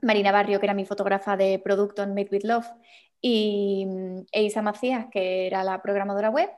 Marina 0.01 0.31
Barrio, 0.31 0.59
que 0.59 0.65
era 0.65 0.73
mi 0.73 0.85
fotógrafa 0.85 1.37
de 1.37 1.59
producto 1.59 2.03
en 2.03 2.13
Made 2.13 2.29
with 2.31 2.43
Love, 2.43 2.67
y 3.21 3.87
e 4.31 4.43
Isa 4.43 4.61
Macías, 4.61 5.07
que 5.11 5.47
era 5.47 5.63
la 5.63 5.81
programadora 5.81 6.29
web, 6.29 6.49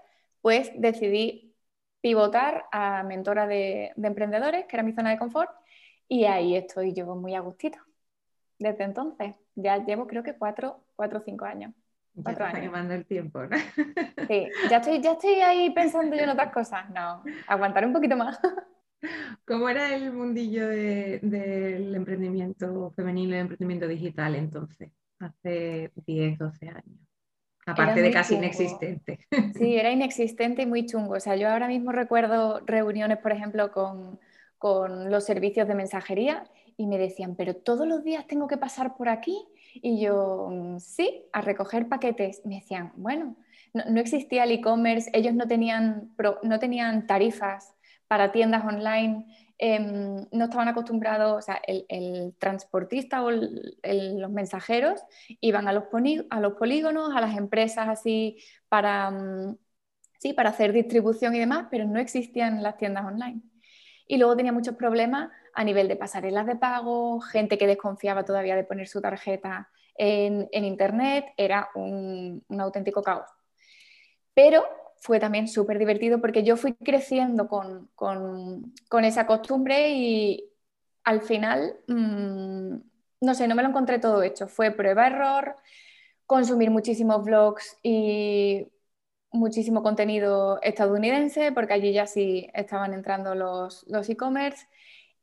pues 0.41 0.71
decidí 0.75 1.55
pivotar 2.01 2.65
a 2.71 3.03
mentora 3.03 3.47
de, 3.47 3.93
emprendedores, 4.01 4.65
que 4.65 4.75
era 4.75 4.83
mi 4.83 4.93
zona 4.93 5.11
de 5.11 5.17
confort, 5.17 5.51
y 6.07 6.25
ahí 6.25 6.55
estoy 6.55 6.93
yo 6.93 7.15
muy 7.15 7.35
a 7.35 7.39
gustito. 7.39 7.79
Desde 8.59 8.83
entonces, 8.83 9.35
ya 9.55 9.83
llevo 9.83 10.07
creo 10.07 10.23
que 10.23 10.35
cuatro, 10.35 10.83
cuatro 10.95 11.19
o 11.19 11.21
cinco 11.21 11.45
años. 11.45 11.73
Ya 12.13 12.31
está 12.31 12.59
quemando 12.59 12.93
el 12.93 13.05
tiempo, 13.05 13.41
¿no? 13.43 13.57
Sí, 14.27 14.49
ya 14.69 14.77
estoy, 14.77 14.99
ya 14.99 15.13
estoy 15.13 15.35
ahí 15.35 15.69
pensando 15.69 16.15
yo 16.15 16.23
en 16.23 16.29
otras 16.29 16.51
cosas. 16.51 16.89
No, 16.89 17.23
aguantar 17.47 17.85
un 17.85 17.93
poquito 17.93 18.17
más. 18.17 18.39
¿Cómo 19.45 19.69
era 19.69 19.95
el 19.95 20.13
mundillo 20.13 20.67
del 20.67 21.95
emprendimiento 21.95 22.91
femenino 22.95 23.31
y 23.31 23.33
el 23.33 23.41
emprendimiento 23.41 23.87
digital 23.87 24.35
entonces, 24.35 24.91
hace 25.19 25.91
10, 26.05 26.37
12 26.37 26.67
años? 26.69 26.99
Aparte 27.65 28.01
de 28.01 28.11
casi 28.11 28.35
inexistente. 28.35 29.19
Sí, 29.55 29.75
era 29.75 29.91
inexistente 29.91 30.63
y 30.63 30.65
muy 30.65 30.85
chungo. 30.85 31.13
O 31.13 31.19
sea, 31.19 31.35
yo 31.35 31.49
ahora 31.49 31.67
mismo 31.67 31.91
recuerdo 31.91 32.59
reuniones, 32.65 33.19
por 33.19 33.31
ejemplo, 33.31 33.71
con, 33.71 34.19
con 34.57 35.11
los 35.11 35.25
servicios 35.25 35.67
de 35.67 35.75
mensajería 35.75 36.43
y 36.75 36.87
me 36.87 36.97
decían, 36.97 37.35
pero 37.35 37.55
todos 37.55 37.87
los 37.87 38.03
días 38.03 38.25
tengo 38.25 38.47
que 38.47 38.57
pasar 38.57 38.95
por 38.97 39.09
aquí. 39.09 39.37
Y 39.75 40.01
yo, 40.01 40.49
mm, 40.51 40.79
sí, 40.79 41.25
a 41.33 41.41
recoger 41.41 41.87
paquetes. 41.87 42.41
Me 42.45 42.55
decían, 42.55 42.91
bueno, 42.95 43.35
no, 43.73 43.99
existía 43.99 44.43
el 44.43 44.51
e-commerce, 44.51 45.09
ellos 45.13 45.33
no 45.33 45.47
tenían, 45.47 46.13
no 46.43 46.59
tenían 46.59 47.05
tarifas 47.07 47.75
para 48.11 48.33
tiendas 48.33 48.65
online, 48.65 49.25
em, 49.57 50.25
no 50.33 50.43
estaban 50.43 50.67
acostumbrados, 50.67 51.37
o 51.37 51.41
sea, 51.41 51.61
el, 51.65 52.35
transportista 52.37 53.23
o 53.23 53.31
los 53.31 54.29
mensajeros 54.29 55.01
iban 55.39 55.69
a 55.69 55.71
los, 55.71 55.85
polígonos, 55.85 57.15
a 57.15 57.21
las 57.21 57.37
empresas 57.37 57.87
así 57.87 58.37
para, 58.67 59.11
mm, 59.11 59.57
sí, 60.19 60.33
para 60.33 60.49
hacer 60.49 60.73
distribución 60.73 61.33
y 61.35 61.39
demás, 61.39 61.67
pero 61.71 61.85
no 61.85 61.99
existían 62.01 62.61
las 62.61 62.75
tiendas 62.75 63.05
online. 63.05 63.43
Y 64.07 64.17
luego 64.17 64.35
tenía 64.35 64.51
muchos 64.51 64.75
problemas 64.75 65.31
a 65.53 65.63
nivel 65.63 65.87
de 65.87 65.95
pasarelas 65.95 66.45
de 66.47 66.57
pago, 66.57 67.21
gente 67.21 67.57
que 67.57 67.65
desconfiaba 67.65 68.25
todavía 68.25 68.57
de 68.57 68.65
poner 68.65 68.89
su 68.89 68.99
tarjeta 68.99 69.69
en, 69.95 70.49
Internet, 70.65 71.27
era 71.37 71.69
un, 71.75 72.43
auténtico 72.59 73.01
caos. 73.01 73.29
Pero 74.33 74.65
fue 75.01 75.19
también 75.19 75.47
súper 75.47 75.79
divertido 75.79 76.21
porque 76.21 76.43
yo 76.43 76.57
fui 76.57 76.75
creciendo 76.75 77.47
con, 77.47 78.73
esa 79.03 79.25
costumbre 79.27 79.91
y 79.93 80.49
al 81.03 81.21
final, 81.21 81.75
mm, 81.87 82.75
no 83.21 83.33
sé, 83.33 83.47
no 83.47 83.55
me 83.55 83.63
lo 83.63 83.69
encontré 83.69 83.99
todo 83.99 84.21
hecho. 84.23 84.47
Fue 84.47 84.71
prueba-error, 84.71 85.55
consumir 86.27 86.69
muchísimos 86.71 87.25
vlogs 87.25 87.77
y 87.83 88.67
muchísimo 89.31 89.83
contenido 89.83 90.61
estadounidense, 90.61 91.51
porque 91.51 91.73
allí 91.73 91.93
ya 91.93 92.05
sí 92.07 92.49
estaban 92.53 92.93
entrando 92.93 93.35
los, 93.35 93.85
los 93.87 94.09
e-commerce. 94.09 94.67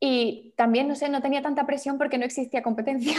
Y 0.01 0.55
también, 0.57 0.89
no 0.89 0.97
sé, 0.97 1.09
no 1.09 1.23
tenía 1.23 1.43
tanta 1.43 1.67
presión 1.67 1.99
porque 1.99 2.19
no 2.19 2.25
existía 2.25 2.63
competencia. 2.63 3.19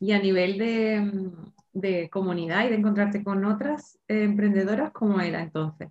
Y 0.00 0.12
a 0.12 0.18
nivel 0.18 0.58
de, 0.58 1.30
de 1.76 2.08
comunidad 2.10 2.64
y 2.64 2.70
de 2.70 2.76
encontrarte 2.76 3.22
con 3.22 3.44
otras 3.44 3.98
emprendedoras, 4.08 4.90
¿cómo 4.92 5.20
era 5.20 5.42
entonces? 5.42 5.88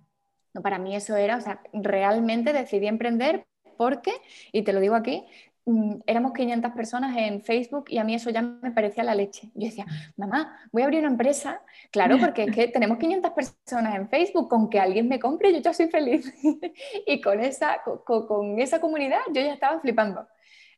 No, 0.54 0.62
para 0.62 0.78
mí 0.78 0.96
eso 0.96 1.16
era, 1.16 1.36
o 1.36 1.40
sea, 1.40 1.60
realmente 1.72 2.52
decidí 2.52 2.86
emprender 2.86 3.46
porque, 3.76 4.12
y 4.52 4.62
te 4.62 4.72
lo 4.72 4.80
digo 4.80 4.94
aquí, 4.94 5.24
Mm, 5.68 5.96
éramos 6.06 6.32
500 6.32 6.70
personas 6.72 7.16
en 7.16 7.42
Facebook 7.42 7.86
y 7.88 7.98
a 7.98 8.04
mí 8.04 8.14
eso 8.14 8.30
ya 8.30 8.40
me 8.40 8.70
parecía 8.70 9.02
la 9.02 9.16
leche. 9.16 9.50
Yo 9.54 9.66
decía, 9.66 9.84
mamá, 10.16 10.56
voy 10.70 10.82
a 10.82 10.84
abrir 10.84 11.00
una 11.00 11.10
empresa. 11.10 11.60
Claro, 11.90 12.18
porque 12.20 12.44
es 12.44 12.54
que 12.54 12.68
tenemos 12.68 12.98
500 12.98 13.32
personas 13.32 13.96
en 13.96 14.08
Facebook, 14.08 14.48
con 14.48 14.70
que 14.70 14.78
alguien 14.78 15.08
me 15.08 15.18
compre 15.18 15.52
yo 15.52 15.58
ya 15.58 15.74
soy 15.74 15.88
feliz. 15.88 16.32
y 17.06 17.20
con 17.20 17.40
esa, 17.40 17.82
con, 18.04 18.60
esa 18.60 18.80
comunidad 18.80 19.18
yo 19.34 19.42
ya 19.42 19.52
estaba 19.52 19.80
flipando. 19.80 20.28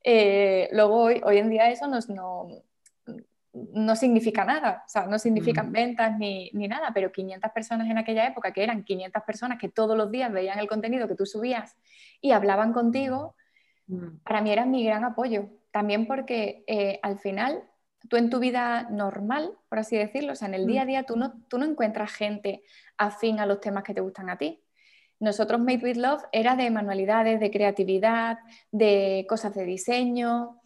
Eh, 0.02 0.70
luego 0.72 0.94
hoy, 1.02 1.20
hoy, 1.22 1.36
en 1.36 1.50
día 1.50 1.70
eso 1.70 1.86
no, 1.86 2.48
no, 3.52 3.96
significa 3.96 4.44
nada, 4.44 4.82
o 4.86 4.88
sea, 4.88 5.06
no 5.06 5.18
significan 5.18 5.70
mm. 5.70 5.72
ventas 5.72 6.18
ni, 6.18 6.50
ni 6.52 6.68
nada, 6.68 6.90
pero 6.94 7.10
500 7.10 7.50
personas 7.52 7.88
en 7.88 7.98
aquella 7.98 8.26
época, 8.26 8.52
que 8.52 8.62
eran 8.62 8.84
500 8.84 9.22
personas 9.24 9.58
que 9.58 9.68
todos 9.68 9.96
los 9.96 10.10
días 10.10 10.32
veían 10.32 10.58
el 10.58 10.68
contenido 10.68 11.08
que 11.08 11.14
tú 11.14 11.26
subías 11.26 11.76
y 12.20 12.32
hablaban 12.32 12.72
contigo 12.72 13.34
Mm. 13.88 14.18
para 14.22 14.42
mí 14.42 14.52
era 14.52 14.66
mi 14.66 14.84
gran 14.84 15.04
apoyo. 15.04 15.48
También 15.70 16.06
porque 16.06 16.64
eh, 16.66 17.00
al 17.02 17.18
final, 17.18 17.64
tú 18.08 18.16
en 18.16 18.30
tu 18.30 18.38
vida 18.38 18.88
normal, 18.90 19.52
por 19.68 19.80
así 19.80 19.96
decirlo, 19.96 20.32
o 20.32 20.36
sea, 20.36 20.48
en 20.48 20.54
el 20.54 20.66
día 20.66 20.82
a 20.82 20.84
mm. 20.84 20.88
día 20.88 21.02
tú 21.04 21.16
no, 21.16 21.32
tú 21.48 21.58
no 21.58 21.64
encuentras 21.64 22.12
gente 22.12 22.62
afín 22.96 23.40
a 23.40 23.46
los 23.46 23.60
temas 23.60 23.82
que 23.82 23.94
te 23.94 24.00
gustan 24.00 24.30
a 24.30 24.38
ti. 24.38 24.62
Nosotros 25.20 25.60
Made 25.60 25.80
with 25.82 25.96
Love 25.96 26.22
era 26.30 26.54
de 26.54 26.70
manualidades, 26.70 27.40
de 27.40 27.50
creatividad, 27.50 28.38
de 28.70 29.26
cosas 29.28 29.52
de 29.54 29.64
diseño. 29.64 30.57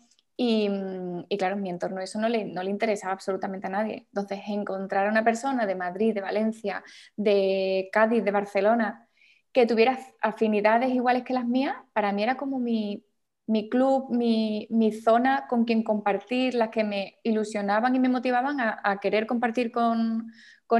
Y, 0.44 0.68
mm, 0.68 1.26
y, 1.28 1.38
claro, 1.38 1.54
en 1.56 1.62
mi 1.62 1.70
entorno 1.70 2.00
eso 2.00 2.18
no 2.20 2.28
le, 2.28 2.44
no 2.46 2.62
le 2.64 2.70
interesaba 2.70 3.12
absolutamente 3.12 3.68
a 3.68 3.70
nadie. 3.70 4.06
Entonces, 4.08 4.40
encontrar 4.48 5.06
a 5.06 5.10
una 5.10 5.22
persona 5.24 5.66
de 5.66 5.76
Madrid, 5.76 6.14
de 6.14 6.20
Valencia, 6.20 6.82
de 7.16 7.88
Cádiz, 7.92 8.24
de 8.24 8.30
Barcelona, 8.32 9.08
que 9.52 9.66
tuviera 9.66 9.98
afinidades 10.20 10.90
iguales 10.90 11.22
que 11.24 11.34
las 11.34 11.46
mías, 11.46 11.76
para 11.92 12.12
mí 12.12 12.22
era 12.24 12.36
como 12.36 12.58
mi, 12.58 13.04
mi 13.46 13.68
club, 13.68 14.10
mi, 14.10 14.92
zona 15.04 15.46
con 15.48 15.64
quien 15.64 15.82
compartir, 15.84 16.54
las 16.54 16.70
que 16.70 16.84
me 16.84 17.18
ilusionaban 17.22 17.94
y 17.94 18.00
me 18.00 18.08
motivaban 18.08 18.60
a, 18.60 18.98
querer 19.00 19.26
compartir 19.26 19.70
con, 19.72 20.32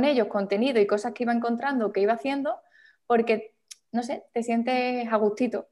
ellos 0.04 0.28
contenido 0.28 0.80
y 0.80 0.86
cosas 0.86 1.12
que 1.12 1.24
iba 1.24 1.32
encontrando, 1.32 1.92
que 1.92 2.00
iba 2.00 2.14
haciendo, 2.14 2.56
porque, 3.06 3.54
no 3.92 4.02
sé, 4.02 4.24
te 4.32 4.42
sientes 4.42 5.06
a 5.08 5.16
gustito. 5.16 5.68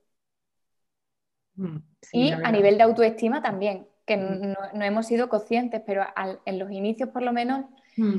Mm, 1.60 1.78
y 2.12 2.30
a 2.30 2.52
nivel 2.52 2.76
de 2.76 2.84
autoestima 2.84 3.42
también, 3.42 3.86
que 4.06 4.16
mm. 4.16 4.78
no, 4.78 4.84
hemos 4.84 5.06
sido 5.06 5.28
conscientes, 5.28 5.82
pero 5.86 6.04
en 6.44 6.58
los 6.58 6.70
inicios 6.70 7.10
por 7.10 7.22
lo 7.22 7.32
menos 7.32 7.66
mm 7.96 8.18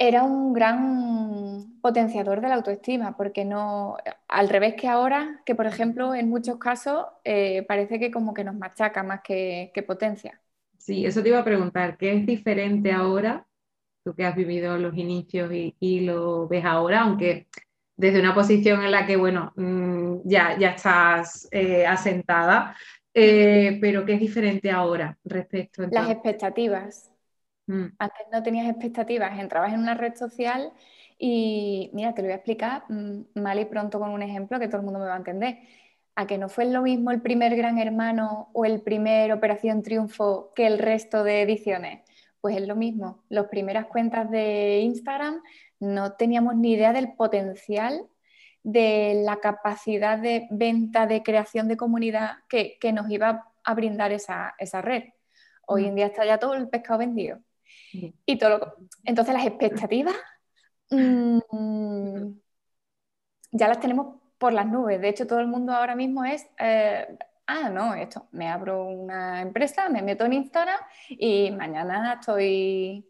era 0.00 0.22
un 0.24 0.54
gran 0.54 1.78
potenciador 1.82 2.40
de 2.40 2.48
la 2.48 2.54
autoestima, 2.54 3.18
porque 3.18 3.44
no, 3.44 3.98
al 4.28 4.48
revés 4.48 4.74
que 4.74 4.88
ahora, 4.88 5.42
que 5.44 5.54
por 5.54 5.66
ejemplo 5.66 6.14
en 6.14 6.30
muchos 6.30 6.56
casos 6.56 7.04
eh, 7.22 7.66
parece 7.68 8.00
que 8.00 8.10
como 8.10 8.32
que 8.32 8.42
nos 8.42 8.54
machaca 8.54 9.02
más 9.02 9.20
que, 9.20 9.70
potencia. 9.86 10.40
Sí, 10.78 11.04
eso 11.04 11.22
te 11.22 11.28
iba 11.28 11.38
a 11.38 11.44
preguntar, 11.44 11.98
¿qué 11.98 12.14
es 12.14 12.24
diferente 12.24 12.92
ahora, 12.92 13.46
tú 14.02 14.14
que 14.14 14.24
has 14.24 14.34
vivido 14.34 14.78
los 14.78 14.96
inicios 14.96 15.52
y, 15.52 16.00
lo 16.00 16.48
ves 16.48 16.64
ahora, 16.64 17.02
aunque 17.02 17.48
desde 18.00 18.20
una 18.20 18.34
posición 18.34 18.82
en 18.82 18.90
la 18.90 19.06
que, 19.06 19.16
bueno, 19.16 19.52
mm, 19.56 20.20
ya, 20.24 20.56
ya 20.58 20.70
estás 20.70 21.48
eh, 21.50 21.86
asentada, 21.86 22.76
eh, 23.12 23.78
pero 23.80 24.04
¿qué 24.04 24.14
es 24.14 24.20
diferente 24.20 24.70
ahora 24.70 25.18
respecto 25.24 25.82
a... 25.82 25.88
Las 25.90 26.10
expectativas 26.10 27.10
Mm. 27.70 27.94
Antes 27.98 28.26
no 28.32 28.42
tenías 28.42 28.68
expectativas, 28.68 29.38
entrabas 29.38 29.72
en 29.72 29.80
una 29.80 29.94
red 29.94 30.14
social 30.16 30.72
y 31.18 31.90
mira, 31.92 32.14
te 32.14 32.22
lo 32.22 32.26
voy 32.26 32.32
a 32.32 32.36
explicar 32.36 32.84
mm, 32.88 33.40
mal 33.40 33.60
y 33.60 33.64
pronto 33.66 34.00
con 34.00 34.10
un 34.10 34.22
ejemplo 34.22 34.58
que 34.58 34.66
todo 34.66 34.78
el 34.78 34.84
mundo 34.84 34.98
me 34.98 35.06
va 35.06 35.14
a 35.14 35.18
entender. 35.18 35.58
A 36.16 36.26
que 36.26 36.36
no 36.38 36.48
fue 36.48 36.64
lo 36.66 36.82
mismo 36.82 37.12
el 37.12 37.22
primer 37.22 37.56
Gran 37.56 37.78
Hermano 37.78 38.50
o 38.52 38.64
el 38.64 38.82
primer 38.82 39.32
Operación 39.32 39.82
Triunfo 39.82 40.52
que 40.54 40.66
el 40.66 40.78
resto 40.78 41.22
de 41.22 41.42
ediciones. 41.42 42.00
Pues 42.40 42.56
es 42.56 42.66
lo 42.66 42.74
mismo. 42.74 43.22
Las 43.28 43.46
primeras 43.46 43.86
cuentas 43.86 44.30
de 44.30 44.80
Instagram 44.80 45.40
no 45.80 46.12
teníamos 46.12 46.54
ni 46.56 46.72
idea 46.72 46.92
del 46.92 47.14
potencial 47.14 48.06
de 48.62 49.22
la 49.24 49.40
capacidad 49.40 50.18
de 50.18 50.46
venta, 50.50 51.06
de 51.06 51.22
creación 51.22 51.66
de 51.68 51.76
comunidad 51.76 52.38
que, 52.48 52.78
nos 52.92 53.10
iba 53.10 53.46
a 53.64 53.74
brindar 53.74 54.12
esa, 54.12 54.54
esa 54.58 54.82
red. 54.82 55.04
Hoy 55.66 55.84
mm. 55.84 55.86
en 55.86 55.94
día 55.94 56.06
está 56.06 56.24
ya 56.26 56.38
todo 56.38 56.54
el 56.54 56.68
pescado 56.68 56.98
vendido. 56.98 57.38
Y 58.26 58.38
todo 58.38 58.76
Entonces 59.04 59.34
las 59.34 59.46
expectativas 59.46 60.14
mm, 60.90 62.28
ya 63.52 63.68
las 63.68 63.80
tenemos 63.80 64.20
por 64.38 64.52
las 64.52 64.66
nubes. 64.66 65.00
De 65.00 65.08
hecho, 65.08 65.26
todo 65.26 65.40
el 65.40 65.46
mundo 65.46 65.72
ahora 65.72 65.94
mismo 65.94 66.24
es, 66.24 66.46
eh, 66.58 67.06
ah, 67.46 67.68
no, 67.70 67.94
esto, 67.94 68.28
me 68.32 68.48
abro 68.48 68.84
una 68.84 69.42
empresa, 69.42 69.88
me 69.88 70.02
meto 70.02 70.24
en 70.24 70.32
Instagram 70.34 70.80
y 71.08 71.50
mañana 71.50 72.14
estoy 72.14 73.06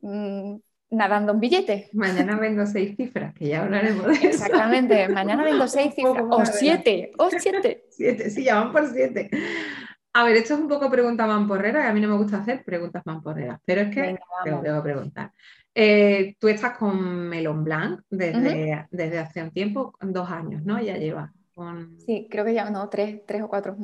mm, 0.00 0.56
nadando 0.96 1.32
en 1.32 1.40
billetes. 1.40 1.94
Mañana 1.94 2.36
vendo 2.36 2.66
seis 2.66 2.96
cifras, 2.96 3.34
que 3.34 3.48
ya 3.48 3.62
hablaremos 3.62 4.06
de 4.06 4.12
eso. 4.12 4.26
Exactamente, 4.26 5.08
mañana 5.08 5.44
vendo 5.44 5.68
seis 5.68 5.94
cifras, 5.94 6.24
o 6.30 6.44
siete, 6.46 7.12
o 7.18 7.28
siete. 7.30 7.84
Siete, 7.90 8.30
sí, 8.30 8.44
ya 8.44 8.56
van 8.56 8.72
por 8.72 8.86
siete. 8.92 9.30
A 10.12 10.24
ver, 10.24 10.36
esto 10.36 10.54
es 10.54 10.60
un 10.60 10.68
poco 10.68 10.90
pregunta 10.90 11.26
mamporrera, 11.26 11.84
y 11.84 11.88
a 11.88 11.92
mí 11.92 12.00
no 12.00 12.08
me 12.08 12.16
gusta 12.16 12.38
hacer 12.38 12.64
preguntas 12.64 13.02
mamporreras, 13.04 13.60
pero 13.64 13.82
es 13.82 13.94
que 13.94 14.18
te 14.44 14.50
lo 14.50 14.62
que 14.62 14.70
preguntar. 14.82 15.32
Eh, 15.74 16.36
tú 16.38 16.48
estás 16.48 16.78
con 16.78 17.28
Melon 17.28 17.62
Blanc 17.62 18.00
desde, 18.08 18.86
desde 18.90 19.18
hace 19.18 19.42
un 19.42 19.50
tiempo, 19.50 19.94
dos 20.00 20.30
años, 20.30 20.62
¿no? 20.64 20.80
Ya 20.80 20.96
lleva. 20.96 21.32
Con... 21.54 22.00
Sí, 22.00 22.28
creo 22.30 22.46
que 22.46 22.54
ya, 22.54 22.70
no, 22.70 22.88
tres, 22.88 23.20
tres 23.26 23.42
o 23.42 23.48
cuatro. 23.48 23.76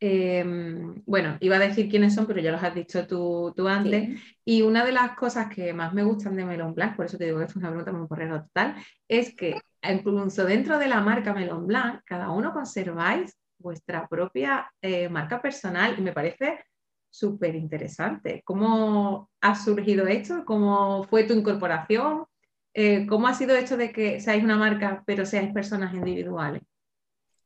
Em, 0.00 1.02
bueno, 1.06 1.36
iba 1.40 1.56
a 1.56 1.58
decir 1.58 1.88
quiénes 1.88 2.14
son, 2.14 2.26
pero 2.26 2.40
ya 2.40 2.52
los 2.52 2.62
has 2.62 2.74
dicho 2.74 3.06
tú, 3.06 3.52
tú 3.56 3.68
antes. 3.68 4.20
Y 4.44 4.62
una 4.62 4.84
de 4.84 4.92
las 4.92 5.16
cosas 5.16 5.48
que 5.54 5.72
más 5.72 5.94
me 5.94 6.02
gustan 6.04 6.36
de 6.36 6.44
Melon 6.44 6.74
Blanc, 6.74 6.96
por 6.96 7.06
eso 7.06 7.16
te 7.18 7.24
digo 7.24 7.38
que 7.38 7.44
es 7.44 7.56
una 7.56 7.68
pregunta 7.68 7.92
muy 7.92 8.08
correo 8.08 8.42
total, 8.42 8.74
es 9.08 9.34
que 9.34 9.60
incluso 9.82 10.44
dentro 10.44 10.78
de 10.78 10.88
la 10.88 11.00
marca 11.00 11.32
Melon 11.34 11.66
Blanc, 11.66 12.02
cada 12.04 12.30
uno 12.30 12.52
conserváis 12.52 13.36
vuestra 13.58 14.06
propia 14.08 14.70
eh, 14.82 15.08
marca 15.08 15.40
personal 15.40 15.94
y 15.98 16.02
me 16.02 16.12
parece 16.12 16.64
súper 17.08 17.54
interesante. 17.54 18.42
¿Cómo 18.44 19.30
ha 19.40 19.54
surgido 19.54 20.06
esto? 20.06 20.44
¿Cómo 20.44 21.04
fue 21.04 21.24
tu 21.24 21.32
incorporación? 21.34 22.26
Eh, 22.74 23.06
¿Cómo 23.06 23.28
ha 23.28 23.34
sido 23.34 23.54
esto 23.56 23.76
de 23.76 23.92
que 23.92 24.20
seáis 24.20 24.42
una 24.44 24.56
marca 24.56 25.02
pero 25.06 25.24
seáis 25.24 25.52
personas 25.52 25.94
individuales? 25.94 26.62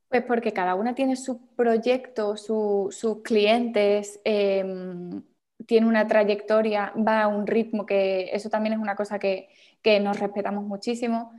Pues 0.09 0.23
porque 0.25 0.53
cada 0.53 0.75
una 0.75 0.95
tiene 0.95 1.17
su 1.17 1.55
proyecto, 1.55 2.37
sus 2.37 3.23
clientes, 3.23 4.21
em, 4.25 5.23
tiene 5.67 5.87
una 5.87 6.07
trayectoria, 6.07 6.93
va 6.97 7.23
a 7.23 7.29
un 7.29 7.47
ritmo 7.47 7.85
que 7.85 8.31
eso 8.33 8.49
también 8.49 8.73
es 8.75 8.79
una 8.79 8.97
cosa 8.97 9.19
que, 9.19 9.50
que 9.83 10.00
nos 10.00 10.19
respetamos 10.19 10.65
muchísimo. 10.65 11.33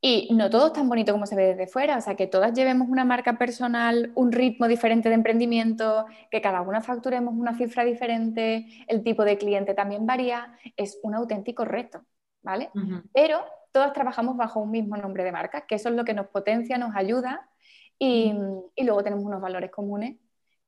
Y 0.00 0.28
no 0.34 0.50
todo 0.50 0.68
es 0.68 0.72
tan 0.72 0.88
bonito 0.88 1.12
como 1.12 1.26
se 1.26 1.34
ve 1.36 1.46
desde 1.48 1.66
fuera, 1.66 1.96
o 1.96 2.00
sea, 2.00 2.14
que 2.16 2.26
todas 2.26 2.52
llevemos 2.52 2.88
una 2.88 3.04
marca 3.04 3.38
personal, 3.38 4.12
un 4.14 4.30
ritmo 4.30 4.68
diferente 4.68 5.08
de 5.08 5.14
emprendimiento, 5.14 6.06
que 6.30 6.40
cada 6.40 6.60
una 6.60 6.80
facturemos 6.80 7.34
una 7.34 7.56
cifra 7.56 7.84
diferente, 7.84 8.66
el 8.88 9.02
tipo 9.02 9.24
de 9.24 9.38
cliente 9.38 9.74
también 9.74 10.06
varía, 10.06 10.56
es 10.76 10.98
un 11.02 11.14
auténtico 11.14 11.64
reto, 11.64 12.04
¿vale? 12.42 12.70
Pero 13.12 13.40
todas 13.72 13.92
trabajamos 13.92 14.36
bajo 14.36 14.60
un 14.60 14.70
mismo 14.70 14.96
nombre 14.96 15.24
de 15.24 15.32
marca, 15.32 15.66
que 15.66 15.74
eso 15.74 15.88
es 15.88 15.94
lo 15.94 16.04
que 16.04 16.14
nos 16.14 16.28
potencia, 16.28 16.78
nos 16.78 16.94
ayuda 16.94 17.48
y, 17.98 18.32
luego 18.76 19.02
tenemos 19.02 19.24
unos 19.24 19.40
valores 19.40 19.70
comunes 19.70 20.16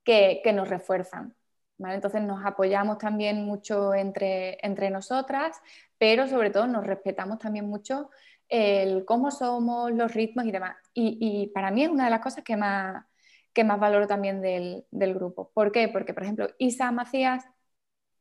que, 0.04 0.42
nos 0.54 0.68
refuerzan. 0.68 1.34
¿vale? 1.76 1.96
Entonces 1.96 2.22
nos 2.22 2.44
apoyamos 2.44 2.98
también 2.98 3.44
mucho 3.44 3.94
entre, 3.94 4.58
entre 4.66 4.90
nosotras, 4.90 5.60
pero 5.98 6.26
sobre 6.26 6.50
todo 6.50 6.66
nos 6.66 6.86
respetamos 6.86 7.38
también 7.38 7.66
mucho 7.68 8.10
el 8.48 9.04
cómo 9.04 9.30
somos, 9.30 9.92
los 9.92 10.14
ritmos 10.14 10.46
y 10.46 10.52
demás. 10.52 10.76
Y, 10.94 11.50
para 11.54 11.70
mí 11.70 11.84
es 11.84 11.90
una 11.90 12.04
de 12.04 12.10
las 12.10 12.20
cosas 12.20 12.44
que 12.44 12.56
más, 12.56 13.04
que 13.52 13.64
más 13.64 13.78
valoro 13.78 14.06
también 14.06 14.40
del, 14.40 14.86
grupo. 14.90 15.50
¿Por 15.52 15.72
qué? 15.72 15.88
Porque, 15.88 16.14
por 16.14 16.22
ejemplo, 16.22 16.48
Isa 16.58 16.90
Macías 16.92 17.44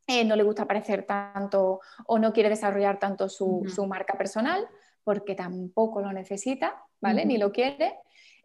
eh, 0.07 0.25
no 0.25 0.35
le 0.35 0.43
gusta 0.43 0.63
aparecer 0.63 1.05
tanto 1.05 1.81
o 2.05 2.19
no 2.19 2.33
quiere 2.33 2.49
desarrollar 2.49 2.99
tanto 2.99 3.29
su, 3.29 3.63
marca 3.87 4.17
personal 4.17 4.67
porque 5.03 5.35
tampoco 5.35 6.01
lo 6.01 6.11
necesita, 6.11 6.83
¿vale? 7.01 7.25
Ni 7.25 7.37
lo 7.37 7.51
quiere. 7.51 7.95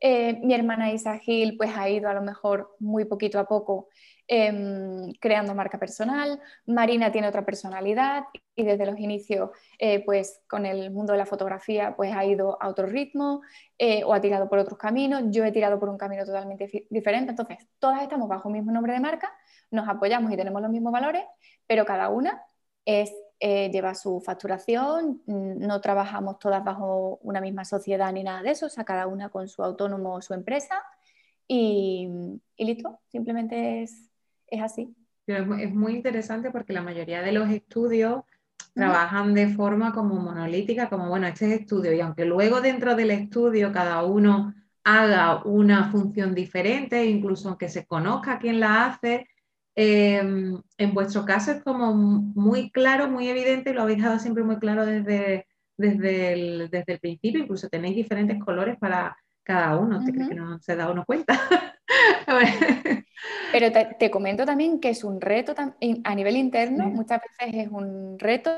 Eh, 0.00 0.40
mi 0.42 0.54
hermana 0.54 0.92
Isa 0.92 1.18
Gil 1.18 1.56
pues 1.56 1.71
ha 1.76 1.88
ido 1.88 2.09
a 2.09 2.14
lo 2.14 2.23
mejor 2.23 2.75
muy 2.80 3.04
poquito 3.04 3.38
a 3.38 3.47
poco 3.47 3.88
Em, 4.35 5.12
creando 5.21 5.54
marca 5.54 5.78
personal. 5.78 6.40
Marina 6.66 7.12
tiene 7.12 7.28
otra 7.28 7.44
personalidad 7.44 8.25
y 8.54 8.62
desde 8.64 8.87
los 8.87 8.99
inicios, 8.99 9.50
eh, 9.78 10.02
pues 10.06 10.40
con 10.49 10.64
el 10.64 10.90
mundo 10.90 11.12
de 11.12 11.18
la 11.18 11.26
fotografía, 11.26 11.94
pues 11.97 12.14
ha 12.14 12.25
ido 12.25 12.56
a 12.62 12.68
otro 12.68 12.87
ritmo 12.87 13.42
eh, 13.76 14.04
o 14.04 14.14
ha 14.14 14.23
tirado 14.23 14.49
por 14.49 14.59
otros 14.59 14.78
caminos. 14.78 15.25
Yo 15.30 15.44
he 15.44 15.52
tirado 15.52 15.78
por 15.78 15.90
un 15.90 15.99
camino 15.99 16.25
totalmente 16.25 16.87
diferente. 16.88 17.30
Entonces, 17.30 17.59
todas 17.78 18.02
estamos 18.02 18.26
bajo 18.26 18.49
el 18.49 18.54
mismo 18.54 18.73
nombre 18.73 18.94
de 18.94 19.00
marca, 19.00 19.30
nos 19.71 19.87
apoyamos 19.87 20.32
y 20.32 20.37
tenemos 20.37 20.62
los 20.62 20.71
mismos 20.71 20.92
valores, 20.92 21.25
pero 21.66 21.85
cada 21.85 22.09
una 22.09 22.42
es, 22.87 23.12
eh, 23.44 23.70
lleva 23.72 23.94
su 23.94 24.20
facturación, 24.20 25.22
mm, 25.26 25.66
no 25.66 25.80
trabajamos 25.80 26.38
todas 26.38 26.62
bajo 26.62 27.18
una 27.22 27.40
misma 27.40 27.64
sociedad 27.64 28.12
ni 28.12 28.22
nada 28.22 28.42
de 28.42 28.50
eso, 28.50 28.66
o 28.66 28.70
sea, 28.70 28.84
cada 28.84 29.06
una 29.08 29.30
con 29.30 29.49
su 29.49 29.62
autónomo 29.64 30.14
o 30.14 30.22
su 30.22 30.32
empresa. 30.32 30.76
Y, 31.49 32.08
y 32.56 32.64
listo, 32.64 33.00
simplemente 33.11 33.82
es 33.82 34.12
es 34.52 34.62
así. 34.62 34.94
es 35.26 35.74
muy 35.74 35.94
interesante 35.94 36.50
porque 36.50 36.74
la 36.74 36.83
mayoría 36.83 37.22
de 37.22 37.33
los 37.33 37.48
estudios 37.48 38.22
trabajan 38.74 39.35
de 39.35 39.48
forma 39.48 39.92
como 39.92 40.16
monolítica, 40.16 40.88
como 40.90 41.09
bueno, 41.09 41.26
este 41.26 41.46
es 41.46 41.61
estudio, 41.61 41.92
y 41.92 42.00
aunque 42.00 42.26
luego 42.26 42.61
dentro 42.61 42.94
del 42.94 43.11
estudio 43.11 43.72
cada 43.72 44.05
uno 44.05 44.55
haga 44.85 45.42
una 45.44 45.90
función 45.90 46.35
diferente, 46.35 47.05
incluso 47.07 47.48
aunque 47.48 47.68
se 47.68 47.87
conozca 47.87 48.38
quién 48.38 48.61
la 48.61 48.87
hace, 48.87 49.26
em, 49.74 50.61
en 50.78 50.94
vuestro 50.94 51.24
caso 51.24 51.52
es 51.52 51.62
como 51.62 51.94
muy 51.94 52.70
claro, 52.70 53.08
muy 53.08 53.28
evidente, 53.28 53.72
lo 53.72 53.82
habéis 53.82 53.98
dejado 53.98 54.18
siempre 54.18 54.44
muy 54.44 54.56
claro 54.58 54.85
desde, 54.87 55.46
desde, 55.76 56.32
el, 56.32 56.70
desde 56.70 56.94
el 56.94 57.00
principio, 57.00 57.40
incluso 57.40 57.68
tenéis 57.68 57.96
diferentes 57.96 58.38
colores 58.42 58.78
para 58.78 59.16
cada 59.42 59.78
uno, 59.78 60.04
¿te 60.04 60.12
crees 60.12 60.28
que 60.28 60.35
no 60.35 60.58
se 60.61 60.76
da 60.76 60.90
uno 60.90 61.04
cuenta? 61.04 61.38
Pero 63.52 63.72
te, 63.98 64.11
comento 64.11 64.44
también 64.44 64.80
que 64.80 64.90
es 64.90 65.04
un 65.04 65.20
reto 65.20 65.54
a 66.04 66.14
nivel 66.14 66.37
interno, 66.37 66.88
muchas 66.88 67.20
veces 67.20 67.66
es 67.66 67.68
un 67.70 68.18
reto 68.18 68.50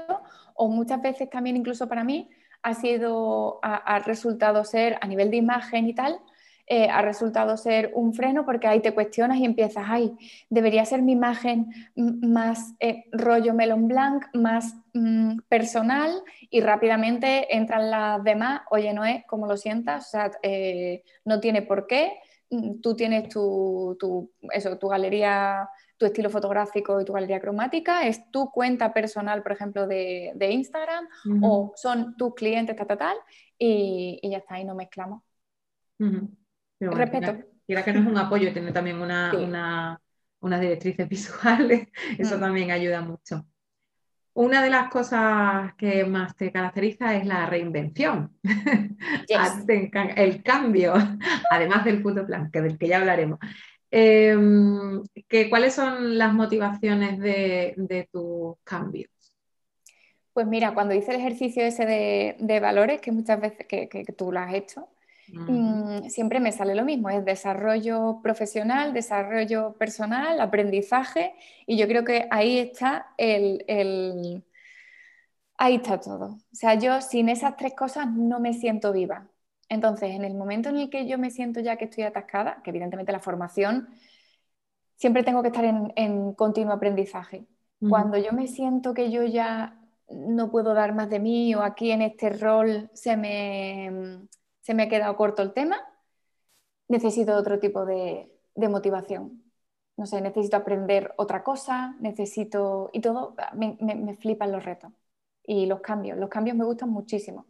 o 0.55 0.69
muchas 0.69 1.03
veces 1.03 1.29
también 1.31 1.57
incluso 1.57 1.89
para 1.89 2.05
mí 2.05 2.31
ha 2.63 2.75
sido, 2.75 3.61
ha, 3.63 3.99
resultado 4.01 4.65
ser 4.65 4.99
a 5.01 5.07
nivel 5.07 5.31
de 5.31 5.37
imagen 5.37 5.87
y 5.87 5.95
tal, 5.95 6.19
eh, 6.67 6.89
ha 6.89 7.03
resultado 7.03 7.57
ser 7.57 7.91
un 7.95 8.15
freno 8.15 8.45
porque 8.45 8.67
ahí 8.67 8.81
te 8.81 8.95
cuestionas 8.95 9.39
y 9.39 9.45
empiezas, 9.45 9.85
ay, 9.87 10.17
debería 10.51 10.85
ser 10.85 11.03
mi 11.03 11.13
imagen 11.13 11.67
más 11.95 12.75
eh, 12.81 13.05
rollo 13.13 13.55
melon 13.55 13.89
blanc, 13.89 14.25
más 14.35 14.75
mm, 14.93 15.41
personal 15.49 16.23
y 16.51 16.61
rápidamente 16.61 17.55
entran 17.55 17.91
las 17.91 18.23
demás, 18.25 18.63
oye, 18.71 18.93
no 18.93 19.05
es 19.05 19.25
como 19.27 19.47
lo 19.47 19.57
sientas, 19.57 20.07
o 20.07 20.11
sea, 20.11 20.31
eh, 20.43 21.05
no 21.25 21.41
tiene 21.41 21.63
por 21.63 21.87
qué, 21.87 22.13
Mm, 22.55 22.81
tú 22.81 22.95
tienes 22.95 23.29
tu, 23.29 24.31
eso, 24.53 24.79
tu 24.79 24.89
galería, 24.89 25.69
tu 25.97 26.07
estilo 26.07 26.31
fotográfico 26.31 27.01
y 27.01 27.05
tu 27.05 27.13
galería 27.13 27.41
cromática, 27.41 28.07
es 28.07 28.31
tu 28.31 28.51
cuenta 28.51 28.93
personal, 28.93 29.43
por 29.43 29.53
ejemplo, 29.53 29.87
de, 29.87 30.49
Instagram, 30.51 31.09
o 31.43 31.73
son 31.77 32.17
tus 32.17 32.35
clientes, 32.35 32.77
tal, 32.77 32.87
tal, 32.87 32.99
tal, 32.99 33.17
y, 33.59 34.21
ya 34.23 34.39
está, 34.39 34.55
ahí 34.55 34.65
no 34.65 34.75
mezclamos. 34.75 35.23
Respeto. 36.81 37.37
Mira, 37.67 37.83
que 37.83 37.93
no 37.93 38.01
es 38.01 38.07
un 38.07 38.19
apoyo, 38.19 38.53
tiene 38.53 38.73
también 38.73 39.01
una, 39.01 40.01
unas 40.41 40.61
directrices 40.61 41.09
visuales, 41.09 41.89
eso 42.19 42.37
mm. 42.37 42.41
también 42.41 42.71
ayuda 42.71 43.01
mucho. 43.01 43.47
Una 44.35 44.63
de 44.63 44.71
las 44.71 44.91
cosas 44.91 45.75
que 45.75 46.05
más 46.05 46.35
te 46.37 46.51
caracteriza 46.51 47.15
es 47.15 47.25
la 47.25 47.47
reinvención, 47.47 48.37
el 50.17 50.43
cambio, 50.43 50.95
además 51.51 51.85
del 51.85 52.03
puto 52.03 52.27
plan, 52.27 52.51
que 52.51 52.61
del 52.61 52.77
que 52.77 52.89
ya 52.89 52.99
hablaremos. 52.99 53.39
Em, 53.91 55.01
¿Cuáles 55.49 55.75
son 55.75 56.19
las 56.19 56.35
motivaciones 56.35 57.21
de, 57.21 58.09
tus 58.11 58.57
cambios? 58.65 59.09
Pues 60.33 60.49
mira, 60.49 60.75
cuando 60.75 60.95
hice 60.95 61.13
el 61.13 61.21
ejercicio 61.21 61.63
ese 61.65 61.87
de, 61.87 62.61
valores, 62.61 63.01
que 63.01 63.13
muchas 63.13 63.41
veces 63.41 63.67
que, 63.69 63.89
que 63.89 64.05
tú 64.05 64.33
lo 64.33 64.41
has 64.41 64.53
hecho, 64.53 64.89
Mm, 65.35 66.09
siempre 66.09 66.41
me 66.41 66.53
sale 66.53 66.75
lo 66.75 66.85
mismo, 66.85 67.11
es 67.11 67.25
desarrollo 67.25 68.21
profesional, 68.23 68.93
desarrollo 68.93 69.75
personal, 69.75 70.41
aprendizaje 70.41 71.35
y 71.67 71.77
yo 71.77 71.89
creo 71.89 72.05
que 72.05 72.27
ahí 72.31 72.59
está 72.59 73.15
el, 73.19 74.45
ahí 75.59 75.77
está 75.77 76.01
todo. 76.01 76.27
O 76.53 76.55
sea, 76.55 76.75
yo 76.75 77.01
sin 77.01 77.29
esas 77.29 77.57
tres 77.57 77.75
cosas 77.75 78.09
no 78.11 78.41
me 78.41 78.55
siento 78.55 78.93
viva. 78.93 79.29
Entonces, 79.69 80.11
en 80.11 80.25
el 80.25 80.35
momento 80.35 80.69
en 80.69 80.77
el 80.77 80.91
que 80.91 81.07
yo 81.07 81.19
me 81.19 81.31
siento 81.31 81.61
ya 81.61 81.77
que 81.77 81.87
estoy 81.87 82.05
atascada, 82.05 82.61
que 82.63 82.71
evidentemente 82.71 83.13
la 83.13 83.21
formación, 83.21 83.89
siempre 84.97 85.25
tengo 85.25 85.43
que 85.43 85.49
estar 85.49 85.65
en, 85.65 86.35
continuo 86.35 86.73
aprendizaje. 86.75 87.47
Cuando 87.89 88.17
yo 88.17 88.33
me 88.33 88.47
siento 88.47 88.95
que 88.95 89.11
yo 89.11 89.25
ya 89.25 89.79
no 90.09 90.51
puedo 90.51 90.73
dar 90.75 90.95
más 90.95 91.11
de 91.11 91.19
mí 91.19 91.55
o 91.55 91.63
aquí 91.63 91.91
en 91.91 92.03
este 92.03 92.31
rol 92.31 92.91
se 92.95 93.17
me 93.17 94.27
se 94.65 94.73
me 94.75 94.85
ha 94.85 94.89
quedado 94.89 95.17
corto 95.17 95.43
el 95.43 95.53
tema, 95.53 95.77
necesito 96.89 97.37
otro 97.37 97.59
tipo 97.59 97.85
de, 97.85 98.31
motivación. 98.57 99.43
No 99.97 100.07
sé, 100.07 100.21
necesito 100.23 100.57
aprender 100.57 101.13
otra 101.19 101.45
cosa, 101.45 101.97
necesito... 102.01 102.91
Y 102.93 103.01
todo, 103.01 103.37
me, 103.55 103.77
me, 103.81 104.17
flipan 104.17 104.53
los 104.53 104.65
retos 104.65 104.91
y 105.45 105.67
los 105.67 105.81
cambios. 105.81 106.19
Los 106.19 106.31
cambios 106.31 106.57
me 106.57 106.65
gustan 106.65 106.91
muchísimo. 106.91 107.47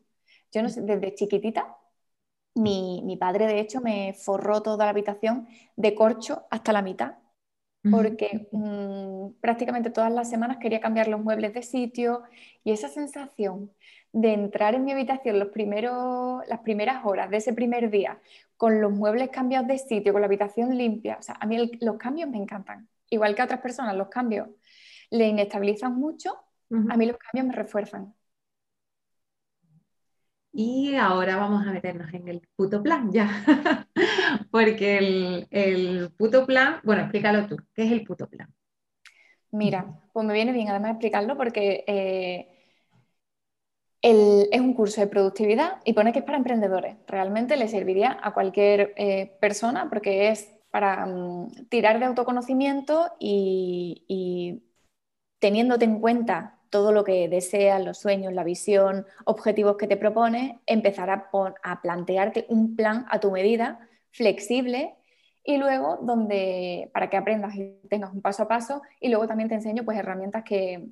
Yo 0.52 0.62
no 0.62 0.68
sé, 0.68 0.82
desde 0.82 1.14
chiquitita, 1.14 1.76
mi, 2.54 3.02
mi, 3.04 3.16
padre 3.16 3.46
de 3.46 3.60
hecho 3.60 3.80
me 3.80 4.14
forró 4.14 4.62
toda 4.62 4.86
la 4.86 4.90
habitación 4.90 5.48
de 5.76 5.94
corcho 5.94 6.46
hasta 6.50 6.72
la 6.72 6.82
mitad, 6.82 7.18
porque 7.90 8.48
mm, 8.52 9.40
prácticamente 9.40 9.90
todas 9.90 10.12
las 10.12 10.30
semanas 10.30 10.58
quería 10.58 10.80
cambiar 10.80 11.08
los 11.08 11.20
muebles 11.22 11.54
de 11.54 11.62
sitio 11.62 12.22
y 12.64 12.72
esa 12.72 12.88
sensación 12.88 13.70
de 14.14 14.32
entrar 14.32 14.76
en 14.76 14.84
mi 14.84 14.92
habitación 14.92 15.40
los 15.40 15.48
primeros, 15.48 16.46
las 16.46 16.60
primeras 16.60 17.04
horas 17.04 17.28
de 17.30 17.38
ese 17.38 17.52
primer 17.52 17.90
día 17.90 18.20
con 18.56 18.80
los 18.80 18.92
muebles 18.92 19.30
cambiados 19.30 19.66
de 19.66 19.76
sitio, 19.76 20.12
con 20.12 20.22
la 20.22 20.26
habitación 20.26 20.78
limpia. 20.78 21.16
O 21.18 21.22
sea, 21.22 21.36
a 21.40 21.46
mí 21.46 21.72
los 21.80 21.96
cambios 21.96 22.30
me 22.30 22.38
encantan. 22.38 22.88
Igual 23.10 23.34
que 23.34 23.42
a 23.42 23.46
otras 23.46 23.60
personas, 23.60 23.96
los 23.96 24.08
cambios 24.08 24.48
le 25.10 25.26
inestabilizan 25.26 25.96
mucho, 25.96 26.36
a 26.70 26.96
mí 26.96 27.06
los 27.06 27.16
cambios 27.18 27.46
me 27.48 27.54
refuerzan. 27.54 28.14
Y 30.52 30.94
ahora 30.94 31.34
vamos 31.34 31.66
a 31.66 31.72
meternos 31.72 32.14
en 32.14 32.28
el 32.28 32.40
puto 32.54 32.80
plan 32.80 33.10
ya, 33.10 33.28
porque 34.52 34.98
el, 34.98 35.48
el, 35.50 36.12
puto 36.16 36.46
plan, 36.46 36.76
bueno, 36.84 37.02
explícalo 37.02 37.48
tú, 37.48 37.56
¿qué 37.74 37.82
es 37.82 37.90
el 37.90 38.04
puto 38.04 38.28
plan? 38.28 38.54
Mira, 39.50 40.00
pues 40.12 40.24
me 40.24 40.32
viene 40.32 40.52
bien 40.52 40.68
además 40.68 40.92
explicarlo 40.92 41.36
porque 41.36 41.82
eh, 41.88 42.53
es 44.06 44.60
un 44.60 44.74
curso 44.74 45.00
de 45.00 45.06
productividad 45.06 45.80
y 45.84 45.94
pone 45.94 46.12
que 46.12 46.18
es 46.18 46.24
para 46.26 46.36
emprendedores. 46.36 46.96
Realmente 47.06 47.56
le 47.56 47.68
serviría 47.68 48.18
a 48.22 48.34
cualquier 48.34 48.92
eh, 48.96 49.36
persona 49.40 49.88
porque 49.88 50.28
es 50.28 50.52
para 50.70 51.06
mm, 51.06 51.68
tirar 51.70 51.98
de 51.98 52.04
autoconocimiento 52.04 53.12
y, 53.18 54.62
teniéndote 55.38 55.84
en 55.84 56.00
cuenta 56.00 56.58
todo 56.70 56.92
lo 56.92 57.04
que 57.04 57.28
deseas, 57.28 57.82
los 57.84 57.98
sueños, 57.98 58.32
la 58.32 58.44
visión, 58.44 59.06
objetivos 59.24 59.76
que 59.76 59.86
te 59.86 59.96
propones, 59.96 60.56
empezar 60.66 61.10
a, 61.10 61.30
a 61.62 61.82
plantearte 61.82 62.46
un 62.48 62.76
plan 62.76 63.06
a 63.10 63.20
tu 63.20 63.30
medida, 63.30 63.88
flexible, 64.10 64.94
y 65.44 65.58
luego 65.58 65.98
donde, 66.02 66.90
para 66.92 67.10
que 67.10 67.16
aprendas 67.16 67.54
y 67.56 67.78
tengas 67.88 68.12
un 68.12 68.22
paso 68.22 68.44
a 68.44 68.48
paso, 68.48 68.82
y 69.00 69.08
luego 69.08 69.26
también 69.26 69.48
te 69.48 69.56
enseño 69.56 69.84
pues 69.84 69.98
herramientas 69.98 70.44
que, 70.44 70.88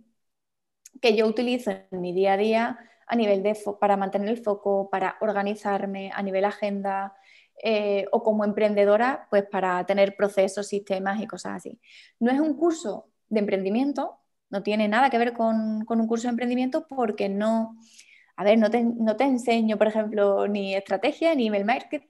que 1.01 1.16
yo 1.16 1.27
utilizo 1.27 1.70
en 1.70 2.01
mi 2.01 2.12
día 2.12 2.35
a 2.35 2.37
día 2.37 2.79
a 3.07 3.17
nivel 3.17 3.43
de 3.43 3.57
para 3.81 3.97
mantener 3.97 4.29
el 4.29 4.43
foco, 4.43 4.88
para 4.91 5.17
organizarme 5.21 6.11
a 6.15 6.23
nivel 6.23 6.45
agenda, 6.45 7.15
eh, 7.62 8.07
o 8.11 8.23
como 8.23 8.45
emprendedora, 8.45 9.29
pues 9.31 9.45
para 9.45 9.85
tener 9.87 10.17
procesos, 10.17 10.67
sistemas 10.67 11.21
y 11.21 11.27
cosas 11.29 11.57
así. 11.57 11.81
No 12.19 12.33
es 12.33 12.41
un 12.41 12.57
curso 12.57 13.09
de 13.29 13.41
emprendimiento, 13.41 14.19
no 14.51 14.62
tiene 14.62 14.88
nada 14.88 15.11
que 15.11 15.19
ver 15.19 15.33
con, 15.33 15.87
un 15.88 16.07
curso 16.09 16.25
de 16.25 16.31
emprendimiento 16.31 16.87
porque 16.88 17.29
no, 17.29 17.77
a 18.37 18.45
ver, 18.45 18.59
no 18.59 18.69
te, 18.69 19.25
enseño, 19.25 19.79
por 19.79 19.87
ejemplo, 19.87 20.49
ni 20.49 20.75
estrategia, 20.75 21.35
ni 21.35 21.47
email, 21.47 21.65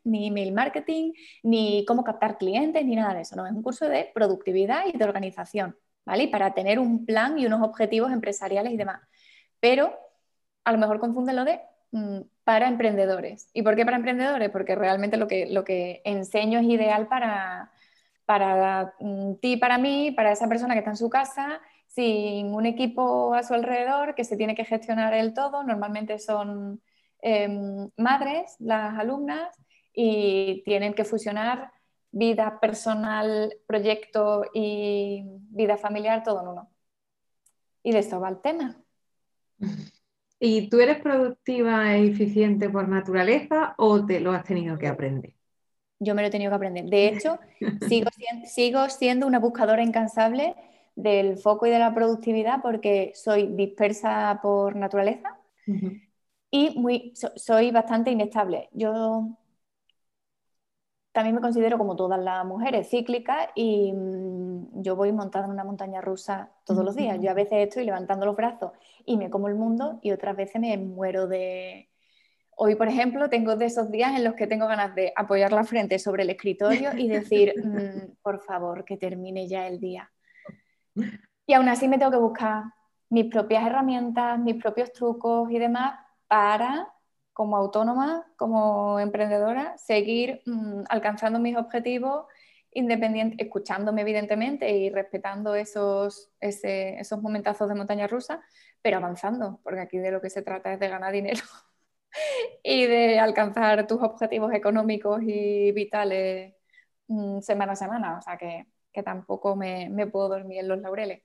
ni 0.04 0.28
email 0.28 0.52
marketing, 0.52 1.12
ni 1.42 1.84
cómo 1.86 2.02
captar 2.02 2.38
clientes, 2.38 2.84
ni 2.84 2.96
nada 2.96 3.14
de 3.14 3.20
eso. 3.20 3.36
No, 3.36 3.46
es 3.46 3.52
un 3.52 3.62
curso 3.62 3.88
de 3.88 4.10
productividad 4.14 4.86
y 4.86 4.96
de 4.96 5.04
organización, 5.04 5.76
¿vale? 6.06 6.24
Y 6.24 6.28
para 6.28 6.54
tener 6.54 6.78
un 6.78 7.04
plan 7.04 7.38
y 7.38 7.44
unos 7.44 7.62
objetivos 7.62 8.10
empresariales 8.10 8.72
y 8.72 8.76
demás. 8.78 9.00
Pero 9.60 9.98
a 10.64 10.72
lo 10.72 10.78
mejor 10.78 11.00
confunden 11.00 11.36
lo 11.36 11.44
de 11.44 11.60
mm, 11.92 12.20
para 12.44 12.68
emprendedores. 12.68 13.48
¿Y 13.52 13.62
por 13.62 13.76
qué 13.76 13.84
para 13.84 13.96
emprendedores? 13.96 14.50
Porque 14.50 14.74
realmente 14.74 15.16
lo 15.16 15.28
que, 15.28 15.46
lo 15.46 15.64
que 15.64 16.02
enseño 16.04 16.58
es 16.60 16.66
ideal 16.66 17.08
para, 17.08 17.72
para 18.26 18.94
mm, 19.00 19.34
ti, 19.36 19.56
para 19.56 19.78
mí, 19.78 20.12
para 20.12 20.32
esa 20.32 20.48
persona 20.48 20.74
que 20.74 20.80
está 20.80 20.90
en 20.90 20.96
su 20.96 21.10
casa 21.10 21.60
sin 21.94 22.54
un 22.54 22.66
equipo 22.66 23.34
a 23.34 23.42
su 23.42 23.54
alrededor 23.54 24.14
que 24.14 24.24
se 24.24 24.36
tiene 24.36 24.54
que 24.54 24.64
gestionar 24.64 25.14
el 25.14 25.34
todo. 25.34 25.62
Normalmente 25.62 26.18
son 26.18 26.80
em, 27.20 27.90
madres 27.96 28.56
las 28.60 28.98
alumnas 28.98 29.54
y 29.92 30.62
tienen 30.64 30.94
que 30.94 31.04
fusionar 31.04 31.72
vida 32.10 32.60
personal, 32.60 33.54
proyecto 33.66 34.44
y 34.54 35.22
vida 35.50 35.76
familiar 35.76 36.22
todo 36.22 36.40
en 36.42 36.48
uno. 36.48 36.70
Y 37.82 37.92
de 37.92 38.00
eso 38.00 38.20
va 38.20 38.28
el 38.30 38.40
tema. 38.40 38.81
¿Y 40.42 40.68
tú 40.68 40.80
eres 40.80 41.00
productiva 41.00 41.96
e 41.96 42.06
eficiente 42.08 42.68
por 42.68 42.86
naturaleza 42.88 43.74
o 43.78 44.04
te 44.04 44.20
lo 44.20 44.32
has 44.32 44.44
tenido 44.44 44.78
que 44.78 44.88
aprender? 44.88 45.32
Yo 45.98 46.14
me 46.14 46.22
lo 46.22 46.28
he 46.28 46.30
tenido 46.30 46.50
que 46.50 46.56
aprender. 46.56 46.84
De 46.86 47.08
hecho, 47.08 47.38
sigo, 47.78 48.10
sigo 48.46 48.88
siendo 48.90 49.26
una 49.26 49.38
buscadora 49.38 49.82
incansable 49.82 50.54
del 50.96 51.38
foco 51.38 51.66
y 51.66 51.70
de 51.70 51.78
la 51.78 51.94
productividad 51.94 52.60
porque 52.62 53.12
soy 53.14 53.46
dispersa 53.48 54.40
por 54.42 54.76
naturaleza 54.76 55.38
y 56.50 56.78
muy, 56.78 57.12
soy 57.36 57.70
bastante 57.70 58.10
inestable. 58.10 58.68
Yo 58.72 59.28
también 61.12 61.34
me 61.34 61.42
considero 61.42 61.76
como 61.76 61.94
todas 61.94 62.18
las 62.18 62.44
mujeres 62.44 62.88
cíclicas 62.88 63.48
y 63.54 63.92
mm, 63.92 64.82
yo 64.82 64.96
voy 64.96 65.12
montada 65.12 65.44
en 65.44 65.50
una 65.50 65.64
montaña 65.64 66.00
rusa 66.00 66.50
todos 66.64 66.84
los 66.84 66.96
días. 66.96 67.18
Yo 67.20 67.30
a 67.30 67.34
veces 67.34 67.68
estoy 67.68 67.84
levantando 67.84 68.24
los 68.24 68.34
brazos 68.34 68.72
y 69.04 69.18
me 69.18 69.28
como 69.28 69.48
el 69.48 69.54
mundo 69.54 69.98
y 70.02 70.10
otras 70.12 70.36
veces 70.36 70.60
me 70.60 70.76
muero 70.78 71.26
de... 71.26 71.88
Hoy, 72.54 72.74
por 72.74 72.88
ejemplo, 72.88 73.28
tengo 73.28 73.56
de 73.56 73.66
esos 73.66 73.90
días 73.90 74.14
en 74.16 74.24
los 74.24 74.34
que 74.34 74.46
tengo 74.46 74.66
ganas 74.66 74.94
de 74.94 75.12
apoyar 75.16 75.52
la 75.52 75.64
frente 75.64 75.98
sobre 75.98 76.22
el 76.22 76.30
escritorio 76.30 76.96
y 76.96 77.08
decir, 77.08 77.54
mm, 77.64 78.16
por 78.22 78.40
favor, 78.40 78.84
que 78.84 78.96
termine 78.96 79.46
ya 79.48 79.66
el 79.66 79.80
día. 79.80 80.10
Y 81.46 81.54
aún 81.54 81.68
así 81.68 81.88
me 81.88 81.98
tengo 81.98 82.10
que 82.10 82.18
buscar 82.18 82.64
mis 83.10 83.26
propias 83.26 83.66
herramientas, 83.66 84.38
mis 84.38 84.56
propios 84.56 84.92
trucos 84.92 85.50
y 85.50 85.58
demás 85.58 85.98
para, 86.28 86.88
como 87.32 87.56
autónoma, 87.56 88.26
como 88.36 89.00
emprendedora, 89.00 89.76
seguir 89.78 90.42
mm, 90.46 90.84
alcanzando 90.88 91.38
mis 91.38 91.56
objetivos 91.56 92.26
independiente, 92.70 93.42
escuchándome 93.42 94.02
evidentemente 94.02 94.70
y 94.70 94.90
respetando 94.90 95.54
esos, 95.54 96.30
esos 96.40 97.22
momentazos 97.22 97.68
de 97.68 97.74
montaña 97.74 98.06
rusa, 98.06 98.42
pero 98.80 98.96
avanzando, 98.98 99.60
porque 99.62 99.80
aquí 99.80 99.98
de 99.98 100.10
lo 100.10 100.20
que 100.20 100.30
se 100.30 100.42
trata 100.42 100.72
es 100.72 100.80
de 100.80 100.88
ganar 100.88 101.12
dinero 101.12 101.42
y 102.62 102.86
de 102.86 103.18
alcanzar 103.18 103.86
tus 103.86 104.00
objetivos 104.02 104.52
económicos 104.54 105.22
y 105.22 105.72
vitales 105.72 106.54
mm, 107.08 107.40
semana 107.40 107.72
a 107.72 107.76
semana. 107.76 108.18
O 108.18 108.22
sea 108.22 108.36
que 108.38 108.66
que 108.92 109.02
tampoco 109.02 109.56
me, 109.56 109.90
puedo 110.10 110.28
dormir 110.28 110.60
en 110.60 110.68
los 110.68 110.80
laureles. 110.80 111.22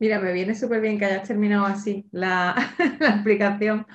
Mira, 0.00 0.20
me 0.20 0.32
viene 0.32 0.54
súper 0.54 0.80
bien 0.80 0.98
que 0.98 1.06
hayas 1.06 1.26
terminado 1.26 1.64
así 1.64 2.08
la, 2.12 2.54
explicación, 3.00 3.86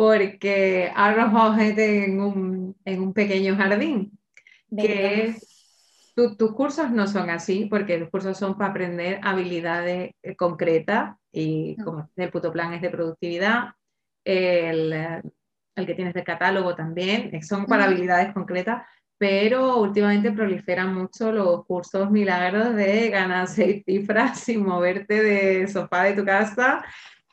porque 0.00 0.90
arrojado 0.96 1.56
gente 1.56 2.06
en 2.06 2.22
un, 2.22 2.74
en 2.86 3.02
un 3.02 3.12
pequeño 3.12 3.54
jardín, 3.54 4.18
que 4.74 5.36
tus 6.38 6.52
cursos 6.52 6.90
no 6.90 7.06
son 7.06 7.28
así, 7.28 7.66
porque 7.66 7.98
los 7.98 8.08
cursos 8.08 8.38
son 8.38 8.56
para 8.56 8.70
aprender 8.70 9.20
habilidades 9.22 10.12
eh, 10.22 10.36
concretas 10.36 11.16
y 11.30 11.76
mm. 11.78 11.84
como 11.84 12.10
el 12.16 12.30
puto 12.30 12.50
plan 12.50 12.72
es 12.72 12.80
de 12.80 12.88
productividad, 12.88 13.74
el, 14.24 14.90
el 15.76 15.86
que 15.86 15.94
tienes 15.94 16.14
de 16.14 16.24
catálogo 16.24 16.74
también, 16.74 17.34
eh, 17.34 17.42
son 17.42 17.66
para 17.66 17.84
habilidades 17.84 18.32
concretas, 18.32 18.82
pero 19.18 19.76
últimamente 19.82 20.32
proliferan 20.32 20.94
mucho 20.94 21.30
los 21.30 21.66
cursos 21.66 22.10
milagros 22.10 22.74
de 22.74 23.10
ganar 23.10 23.48
seis 23.48 23.82
cifras 23.84 24.40
sin 24.44 24.64
moverte 24.64 25.22
del 25.22 25.68
sofá 25.68 26.04
de 26.04 26.14
tu 26.14 26.24
casa 26.24 26.82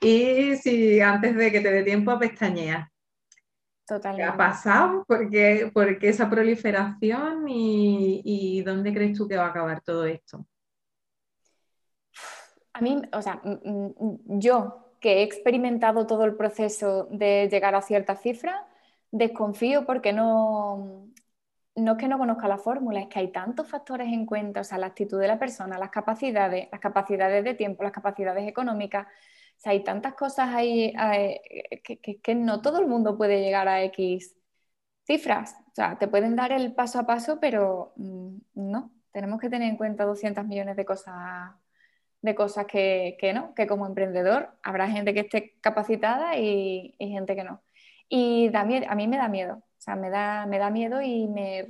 y 0.01 0.55
si 0.57 0.99
antes 0.99 1.35
de 1.35 1.51
que 1.51 1.61
te 1.61 1.71
dé 1.71 1.83
tiempo 1.83 2.11
a 2.11 2.19
pestañear. 2.19 2.87
Totalmente. 3.85 4.23
¿Qué 4.23 4.29
ha 4.29 4.37
pasado? 4.37 5.05
¿Por 5.05 5.29
qué, 5.29 5.71
esa 6.01 6.29
proliferación 6.29 7.47
y, 7.47 8.21
y, 8.23 8.61
dónde 8.61 8.93
crees 8.93 9.17
tú 9.17 9.27
que 9.27 9.37
va 9.37 9.45
a 9.45 9.49
acabar 9.49 9.81
todo 9.81 10.05
esto? 10.05 10.45
A 12.73 12.81
mí, 12.81 13.01
o 13.13 13.21
sea, 13.21 13.41
yo 14.25 14.93
que 14.99 15.19
he 15.19 15.23
experimentado 15.23 16.05
todo 16.05 16.25
el 16.25 16.35
proceso 16.35 17.07
de 17.11 17.47
llegar 17.49 17.75
a 17.75 17.81
cierta 17.81 18.15
cifra, 18.15 18.67
desconfío 19.11 19.85
porque 19.85 20.11
no, 20.11 21.07
no 21.75 21.91
es 21.91 21.97
que 21.97 22.07
no 22.07 22.17
conozca 22.17 22.47
la 22.47 22.57
fórmula, 22.57 22.99
es 22.99 23.07
que 23.07 23.19
hay 23.19 23.31
tantos 23.31 23.67
factores 23.67 24.07
en 24.07 24.25
cuenta, 24.25 24.61
o 24.61 24.63
sea, 24.63 24.77
la 24.79 24.87
actitud 24.87 25.19
de 25.19 25.27
la 25.27 25.39
persona, 25.39 25.77
las 25.77 25.91
capacidades, 25.91 26.67
las 26.71 26.81
capacidades 26.81 27.43
de 27.43 27.53
tiempo, 27.53 27.83
las 27.83 27.91
capacidades 27.91 28.47
económicas, 28.47 29.07
sea, 29.59 29.71
hay 29.73 29.83
tantas 29.83 30.13
cosas 30.15 30.49
ahí 30.53 30.93
eh, 31.13 31.81
que, 32.21 32.35
no 32.35 32.61
todo 32.61 32.79
el 32.79 32.87
mundo 32.87 33.17
puede 33.17 33.41
llegar 33.41 33.67
a 33.67 33.83
X 33.83 34.35
cifras, 35.05 35.55
o 35.67 35.75
sea, 35.75 35.97
te 35.97 36.07
pueden 36.07 36.35
dar 36.35 36.51
el 36.51 36.73
paso 36.73 36.99
a 36.99 37.05
paso, 37.07 37.39
pero 37.39 37.93
mm, 37.97 38.37
no, 38.55 38.91
tenemos 39.11 39.39
que 39.39 39.49
tener 39.49 39.69
en 39.69 39.77
cuenta 39.77 40.05
200 40.05 40.45
millones 40.45 40.75
de 40.75 40.85
cosas 40.85 41.51
de 42.21 42.35
cosas 42.35 42.65
que, 42.65 43.17
no, 43.33 43.53
que 43.53 43.67
como 43.67 43.85
emprendedor 43.85 44.57
habrá 44.63 44.89
gente 44.89 45.13
que 45.13 45.21
esté 45.21 45.55
capacitada 45.61 46.37
y, 46.37 46.95
gente 46.99 47.35
que 47.35 47.43
no. 47.43 47.61
Y 48.09 48.51
a 48.55 48.63
mí 48.65 49.07
me 49.07 49.17
da 49.17 49.27
miedo, 49.29 49.55
o 49.57 49.81
sea, 49.81 49.95
me 49.95 50.09
da, 50.09 50.45
me 50.45 50.59
da 50.59 50.69
miedo 50.69 51.01
y 51.01 51.27
me, 51.27 51.65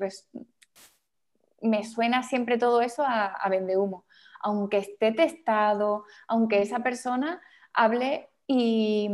me 1.62 1.84
suena 1.84 2.24
siempre 2.24 2.58
todo 2.58 2.82
eso 2.82 3.04
a, 3.04 3.28
a 3.28 3.50
vende 3.50 3.78
humo. 3.78 4.06
Aunque 4.42 4.78
esté 4.78 5.12
testado, 5.12 6.06
aunque 6.28 6.62
esa 6.62 6.80
persona 6.80 7.42
hable 7.78 8.30
y, 8.48 9.10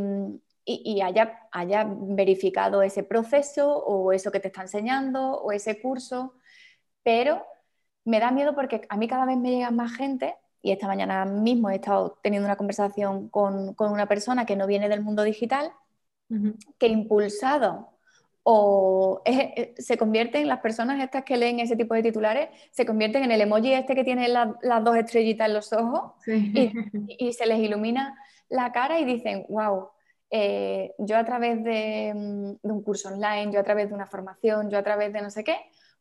y, 0.65 1.01
haya, 1.01 1.47
haya, 1.51 1.85
verificado 1.87 2.81
ese 2.81 3.03
proceso 3.03 3.77
o 3.77 4.11
eso 4.13 4.31
que 4.31 4.39
te 4.39 4.47
está 4.47 4.61
enseñando 4.61 5.35
o 5.35 5.51
ese 5.51 5.81
curso, 5.81 6.33
pero 7.03 7.45
me 8.05 8.19
da 8.19 8.31
miedo 8.31 8.55
porque 8.55 8.81
a 8.89 8.97
mí 8.97 9.07
cada 9.07 9.25
vez 9.25 9.37
me 9.37 9.51
llega 9.51 9.71
más 9.71 9.95
gente 9.95 10.35
y 10.61 10.71
esta 10.71 10.87
mañana 10.87 11.25
mismo 11.25 11.69
he 11.69 11.75
estado 11.75 12.17
teniendo 12.23 12.47
una 12.47 12.55
conversación 12.55 13.27
con, 13.29 13.73
con 13.73 13.91
una 13.91 14.07
persona 14.07 14.45
que 14.45 14.55
no 14.55 14.65
viene 14.65 14.89
del 14.89 15.01
mundo 15.01 15.23
digital, 15.23 15.71
que 16.79 16.87
impulsado 16.87 17.93
o 18.43 19.21
eh, 19.25 19.73
se 19.77 19.97
convierten, 19.97 20.47
las 20.47 20.59
personas 20.59 21.01
estas 21.01 21.23
que 21.23 21.37
leen 21.37 21.59
ese 21.59 21.77
tipo 21.77 21.93
de 21.93 22.03
titulares, 22.03 22.49
se 22.71 22.85
convierten 22.85 23.23
en 23.23 23.31
el 23.31 23.41
emoji 23.41 23.73
este 23.73 23.95
que 23.95 24.03
tiene 24.03 24.27
las 24.27 24.83
dos 24.83 24.97
estrellitas 24.97 25.47
en 25.47 25.53
los 25.53 25.71
ojos 25.73 26.11
y, 26.27 27.33
se 27.33 27.45
les 27.45 27.59
ilumina 27.59 28.17
la 28.49 28.71
cara 28.71 28.99
y 28.99 29.05
dicen, 29.05 29.45
wow, 29.49 29.89
eh, 30.35 30.95
yo 30.97 31.15
a 31.17 31.23
través 31.23 31.59
mm, 31.59 31.63
de, 31.63 32.57
un 32.63 32.81
curso 32.81 33.09
online, 33.09 33.51
yo 33.51 33.59
a 33.59 33.63
través 33.63 33.89
de 33.89 33.95
una 33.95 34.07
formación, 34.07 34.69
yo 34.69 34.79
a 34.79 34.83
través 34.83 35.13
de 35.13 35.21
no 35.21 35.29
sé 35.29 35.43
qué, 35.43 35.57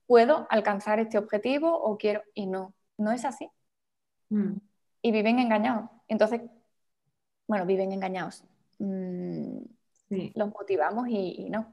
puedo 0.06 0.46
alcanzar 0.48 0.98
este 1.00 1.18
objetivo 1.18 1.70
o 1.70 1.98
quiero, 1.98 2.22
y 2.34 2.46
no, 2.46 2.74
no 2.96 3.12
es 3.12 3.24
así. 3.24 3.50
Mm. 4.30 4.54
Y 5.02 5.12
viven 5.12 5.38
engañados. 5.38 5.90
Entonces, 6.08 6.40
bueno, 7.46 7.66
viven 7.66 7.92
engañados. 7.92 8.44
Mm, 8.78 9.58
los 10.34 10.48
motivamos 10.48 11.08
y, 11.08 11.48
no. 11.50 11.72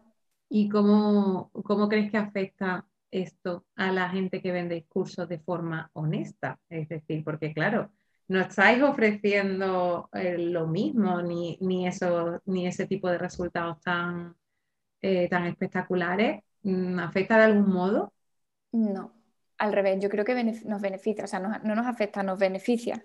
¿Y 0.49 0.67
cómo, 0.67 1.51
cómo 1.63 1.87
crees 1.87 2.11
que 2.11 2.17
afecta 2.17 2.85
esto 3.11 3.65
a 3.75 3.91
la 3.91 4.09
gente 4.09 4.41
que 4.41 4.51
vende 4.51 4.85
cursos 4.85 5.29
de 5.29 5.39
forma 5.39 5.89
honesta? 5.93 6.59
Es 6.69 6.89
decir, 6.89 7.23
porque 7.23 7.53
claro, 7.53 7.91
no 8.29 8.39
estáis 8.41 8.81
ofreciendo 8.83 10.07
eh, 10.13 10.37
lo 10.37 10.67
mismo, 10.67 11.21
ni, 11.21 11.57
ni, 11.61 11.87
eso, 11.87 12.39
ni 12.45 12.67
ese 12.67 12.85
tipo 12.85 13.09
de 13.09 13.17
resultados 13.17 13.81
tan, 13.81 14.35
eh, 15.01 15.27
tan 15.27 15.47
espectaculares. 15.47 16.43
Mm, 16.61 16.99
¿Afecta 16.99 17.37
de 17.37 17.43
algún 17.45 17.73
modo? 17.73 18.13
No, 18.71 19.13
al 19.57 19.73
revés, 19.73 19.99
yo 19.99 20.09
creo 20.09 20.23
que 20.23 20.43
nos 20.43 20.79
beneficia, 20.79 21.23
o 21.23 21.27
sea, 21.27 21.39
no, 21.39 21.57
nos 21.57 21.87
afecta, 21.87 22.21
nos 22.21 22.37
beneficia. 22.37 23.03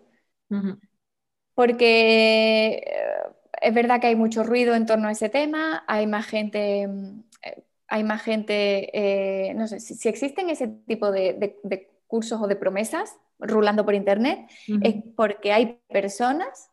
Porque 1.55 2.83
eh, 2.87 3.13
es 3.63 3.75
verdad 3.75 4.03
que 4.03 4.09
hay 4.09 4.17
mucho 4.17 4.43
ruido 4.43 4.75
en 4.75 4.85
torno 4.85 5.09
a 5.09 5.13
ese 5.13 5.31
tema, 5.31 5.85
hay 5.89 6.07
más 6.07 6.27
gente, 6.27 6.87
hay 7.89 8.05
más 8.05 8.23
gente, 8.23 9.55
no 9.57 9.67
sé, 9.69 9.81
si, 9.81 10.07
existen 10.07 10.51
ese 10.51 10.69
tipo 10.87 11.11
de 11.11 11.94
cursos 12.07 12.41
o 12.41 12.47
de 12.47 12.57
promesas, 12.57 13.17
rulando 13.39 13.85
por 13.85 13.95
internet, 13.95 14.49
es 14.83 14.97
porque 15.17 15.53
hay 15.53 15.81
personas 15.89 16.71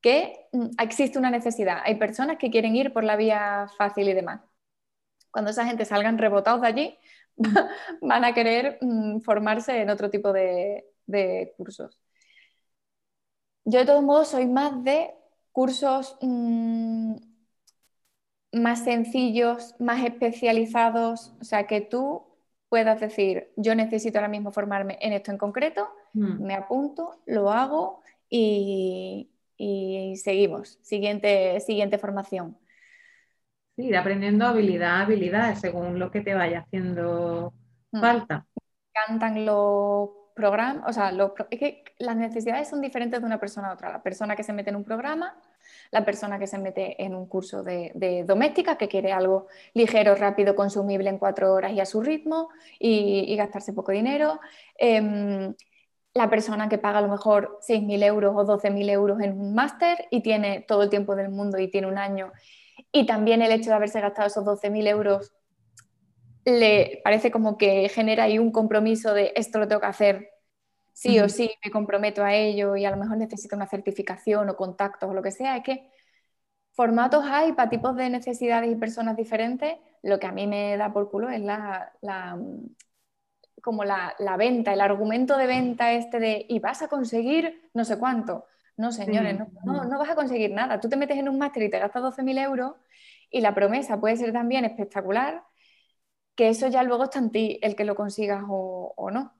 que 0.00 0.46
mm, 0.52 0.68
existe 0.80 1.18
una 1.18 1.30
necesidad, 1.30 1.78
hay 1.84 1.96
personas 1.96 2.38
que 2.38 2.50
quieren 2.50 2.76
ir 2.76 2.92
por 2.92 3.04
la 3.04 3.16
vía 3.16 3.66
fácil 3.76 4.08
y 4.08 4.14
demás. 4.14 4.40
Cuando 5.30 5.50
esa 5.50 5.66
gente 5.66 5.84
salgan 5.84 6.18
rebotados 6.18 6.62
de 6.62 6.66
allí, 6.68 6.98
van 8.00 8.24
a 8.24 8.34
querer 8.34 8.78
mm, 8.80 9.20
formarse 9.20 9.80
en 9.80 9.90
otro 9.90 10.10
tipo 10.10 10.32
de, 10.32 10.84
cursos. 11.56 11.98
Yo 13.64 13.80
de 13.80 13.86
todos 13.86 14.02
modos 14.02 14.28
soy 14.28 14.46
más 14.46 14.82
de 14.84 15.14
cursos 15.52 16.16
mm, 16.20 17.16
más 18.52 18.84
sencillos, 18.84 19.74
más 19.78 20.04
especializados, 20.04 21.34
o 21.40 21.44
sea, 21.44 21.66
que 21.66 21.80
tú 21.80 22.27
puedas 22.68 23.00
decir, 23.00 23.50
yo 23.56 23.74
necesito 23.74 24.18
ahora 24.18 24.28
mismo 24.28 24.52
formarme 24.52 24.98
en 25.00 25.12
esto 25.12 25.30
en 25.30 25.38
concreto, 25.38 25.88
mm. 26.12 26.42
me 26.44 26.54
apunto, 26.54 27.20
lo 27.26 27.50
hago 27.50 28.02
y, 28.28 29.30
seguimos. 30.22 30.78
Siguiente, 30.82 31.60
siguiente 31.60 31.98
formación. 31.98 32.56
Sí, 33.76 33.86
ir 33.86 33.96
aprendiendo 33.96 34.46
habilidad, 34.46 35.02
habilidad, 35.02 35.54
según 35.56 35.98
lo 35.98 36.10
que 36.10 36.20
te 36.20 36.34
vaya 36.34 36.60
haciendo 36.60 37.52
mm. 37.92 38.00
falta. 38.00 38.46
Me 38.54 39.02
encantan 39.02 39.46
los 39.46 40.10
programas, 40.34 40.84
o 40.86 40.92
sea, 40.92 41.12
es 41.50 41.58
que 41.58 41.84
las 41.98 42.16
necesidades 42.16 42.68
son 42.68 42.80
diferentes 42.80 43.20
de 43.20 43.26
una 43.26 43.40
persona 43.40 43.70
a 43.70 43.74
otra. 43.74 43.90
La 43.90 44.02
persona 44.02 44.36
que 44.36 44.44
se 44.44 44.52
mete 44.52 44.70
en 44.70 44.76
un 44.76 44.84
programa 44.84 45.36
la 45.90 46.04
persona 46.04 46.38
que 46.38 46.46
se 46.46 46.58
mete 46.58 47.02
en 47.02 47.14
un 47.14 47.26
curso 47.26 47.62
de, 47.62 48.24
doméstica, 48.26 48.76
que 48.76 48.88
quiere 48.88 49.12
algo 49.12 49.46
ligero, 49.74 50.14
rápido, 50.14 50.54
consumible 50.54 51.10
en 51.10 51.18
cuatro 51.18 51.52
horas 51.52 51.72
y 51.72 51.80
a 51.80 51.86
su 51.86 52.02
ritmo 52.02 52.48
y, 52.78 53.34
gastarse 53.36 53.72
poco 53.72 53.92
dinero. 53.92 54.40
Em, 54.76 55.54
la 56.14 56.30
persona 56.30 56.68
que 56.68 56.78
paga 56.78 56.98
a 56.98 57.02
lo 57.02 57.08
mejor 57.08 57.58
6.000 57.60 58.02
euros 58.02 58.34
o 58.36 58.44
12.000 58.44 58.90
euros 58.90 59.20
en 59.20 59.38
un 59.38 59.54
máster 59.54 60.06
y 60.10 60.22
tiene 60.22 60.64
todo 60.66 60.82
el 60.82 60.90
tiempo 60.90 61.14
del 61.14 61.28
mundo 61.30 61.58
y 61.58 61.70
tiene 61.70 61.86
un 61.86 61.98
año. 61.98 62.32
Y 62.92 63.06
también 63.06 63.42
el 63.42 63.52
hecho 63.52 63.70
de 63.70 63.76
haberse 63.76 64.00
gastado 64.00 64.26
esos 64.28 64.44
12.000 64.44 64.88
euros 64.88 65.32
le 66.44 67.00
parece 67.04 67.30
como 67.30 67.58
que 67.58 67.88
genera 67.88 68.24
ahí 68.24 68.38
un 68.38 68.52
compromiso 68.52 69.12
de 69.14 69.32
esto 69.36 69.58
lo 69.58 69.68
tengo 69.68 69.82
que 69.82 69.86
hacer 69.86 70.37
sí 70.98 71.20
o 71.20 71.28
sí 71.28 71.48
me 71.64 71.70
comprometo 71.70 72.24
a 72.24 72.34
ello 72.34 72.74
y 72.74 72.84
a 72.84 72.90
lo 72.90 72.96
mejor 72.96 73.18
necesito 73.18 73.54
una 73.54 73.68
certificación 73.68 74.50
o 74.50 74.56
contactos 74.56 75.08
o 75.08 75.14
lo 75.14 75.22
que 75.22 75.30
sea, 75.30 75.56
es 75.56 75.62
que 75.62 75.88
formatos 76.72 77.24
hay 77.24 77.52
para 77.52 77.70
tipos 77.70 77.94
de 77.94 78.10
necesidades 78.10 78.68
y 78.68 78.74
personas 78.74 79.16
diferentes, 79.16 79.76
lo 80.02 80.18
que 80.18 80.26
a 80.26 80.32
mí 80.32 80.48
me 80.48 80.76
da 80.76 80.92
por 80.92 81.08
culo 81.08 81.30
es 81.30 81.40
la, 81.40 81.92
como 83.62 83.84
la, 83.84 84.36
venta, 84.36 84.72
el 84.72 84.80
argumento 84.80 85.36
de 85.36 85.46
venta 85.46 85.92
este 85.92 86.18
de 86.18 86.46
y 86.48 86.58
vas 86.58 86.82
a 86.82 86.88
conseguir 86.88 87.70
no 87.74 87.84
sé 87.84 87.96
cuánto. 87.96 88.46
No, 88.76 88.90
señores, 88.90 89.38
no, 89.64 89.84
no, 89.84 89.98
vas 89.98 90.10
a 90.10 90.14
conseguir 90.16 90.52
nada. 90.52 90.80
Tú 90.80 90.88
te 90.88 90.96
metes 90.96 91.16
en 91.18 91.28
un 91.28 91.38
máster 91.38 91.62
y 91.64 91.70
te 91.70 91.78
gastas 91.78 92.02
12.000 92.02 92.38
euros 92.38 92.74
y 93.30 93.40
la 93.40 93.54
promesa 93.54 94.00
puede 94.00 94.16
ser 94.16 94.32
también 94.32 94.64
espectacular, 94.64 95.44
que 96.34 96.48
eso 96.48 96.66
ya 96.68 96.82
luego 96.82 97.04
está 97.04 97.18
en 97.20 97.30
ti 97.30 97.58
el 97.62 97.76
que 97.76 97.84
lo 97.84 97.94
consigas 97.94 98.42
o, 98.48 99.10
no. 99.12 99.32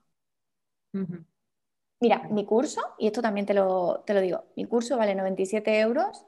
Mira, 2.01 2.23
mi 2.29 2.45
curso, 2.45 2.81
y 2.97 3.07
esto 3.07 3.21
también 3.21 3.45
te 3.45 3.53
lo, 3.53 4.03
digo, 4.07 4.45
mi 4.55 4.65
curso 4.65 4.97
vale 4.97 5.15
97 5.15 5.79
euros 5.81 6.25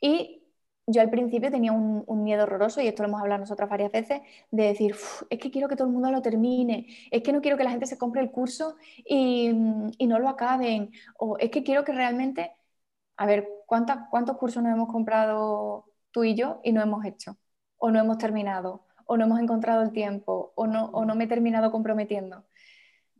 y 0.00 0.44
yo 0.86 1.00
al 1.02 1.10
principio 1.10 1.50
tenía 1.50 1.72
un, 1.72 2.24
miedo 2.24 2.44
horroroso, 2.44 2.80
y 2.80 2.88
esto 2.88 3.02
lo 3.02 3.08
hemos 3.08 3.20
hablado 3.22 3.40
nosotras 3.40 3.68
varias 3.70 3.92
veces, 3.92 4.22
de 4.50 4.64
decir, 4.64 4.96
es 5.30 5.38
que 5.38 5.50
quiero 5.50 5.68
que 5.68 5.76
todo 5.76 5.88
el 5.88 5.92
mundo 5.94 6.10
lo 6.10 6.22
termine, 6.22 6.86
es 7.10 7.22
que 7.22 7.32
no 7.32 7.40
quiero 7.40 7.56
que 7.56 7.64
la 7.64 7.70
gente 7.70 7.86
se 7.86 7.98
compre 7.98 8.20
el 8.22 8.30
curso 8.30 8.76
y, 9.04 9.52
no 9.52 10.18
lo 10.18 10.28
acaben, 10.28 10.92
o 11.18 11.38
es 11.38 11.50
que 11.50 11.62
quiero 11.64 11.84
que 11.84 11.92
realmente, 11.92 12.52
a 13.16 13.26
ver, 13.26 13.48
¿cuántos 13.66 14.36
cursos 14.38 14.62
nos 14.62 14.72
hemos 14.72 14.88
comprado 14.92 15.86
tú 16.12 16.24
y 16.24 16.34
yo 16.34 16.60
y 16.64 16.72
no 16.72 16.82
hemos 16.82 17.04
hecho? 17.04 17.36
O 17.78 17.90
no 17.90 18.00
hemos 18.00 18.18
terminado, 18.18 18.86
o 19.06 19.16
no 19.16 19.24
hemos 19.24 19.40
encontrado 19.40 19.82
el 19.82 19.92
tiempo, 19.92 20.52
o 20.56 20.66
no, 20.66 20.86
o 20.86 21.04
no 21.04 21.14
me 21.14 21.24
he 21.24 21.28
terminado 21.28 21.70
comprometiendo 21.72 22.44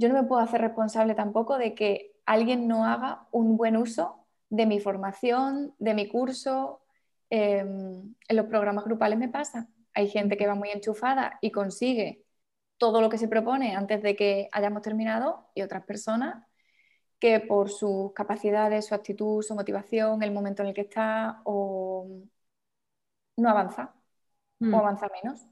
yo 0.03 0.09
no 0.09 0.15
me 0.15 0.25
puedo 0.25 0.43
hacer 0.43 0.61
responsable 0.61 1.15
tampoco 1.15 1.59
de 1.59 1.75
que 1.75 2.17
alguien 2.27 2.69
no 2.69 2.85
haga 2.85 3.29
un 3.31 3.57
buen 3.57 3.77
uso 3.77 4.27
de 4.51 4.67
mi 4.67 4.81
formación, 4.81 5.75
de 5.79 5.95
mi 5.95 6.09
curso. 6.09 6.83
Em, 7.31 8.15
en 8.29 8.37
los 8.37 8.47
programas 8.47 8.85
grupales 8.85 9.19
me 9.19 9.29
pasa. 9.29 9.69
Hay 9.95 10.09
gente 10.09 10.37
que 10.37 10.47
va 10.47 10.55
muy 10.55 10.71
enchufada 10.71 11.39
y 11.41 11.51
consigue 11.53 12.25
todo 12.79 13.01
lo 13.01 13.09
que 13.09 13.19
se 13.19 13.29
propone 13.29 13.77
antes 13.77 14.03
de 14.03 14.17
que 14.17 14.49
hayamos 14.53 14.83
terminado 14.83 15.49
y 15.55 15.63
otras 15.63 15.85
personas 15.85 16.45
que 17.21 17.41
por 17.41 17.71
sus 17.71 18.13
capacidades, 18.15 18.87
su 18.87 18.95
actitud, 18.95 19.43
su 19.43 19.55
motivación, 19.55 20.23
el 20.23 20.33
momento 20.33 20.63
en 20.63 20.69
el 20.71 20.75
que 20.75 20.83
está, 20.83 21.41
o 21.45 22.09
no 23.37 23.49
avanza 23.49 23.95
o 24.61 24.65
mm. 24.67 24.75
avanza 24.75 25.09
menos. 25.23 25.47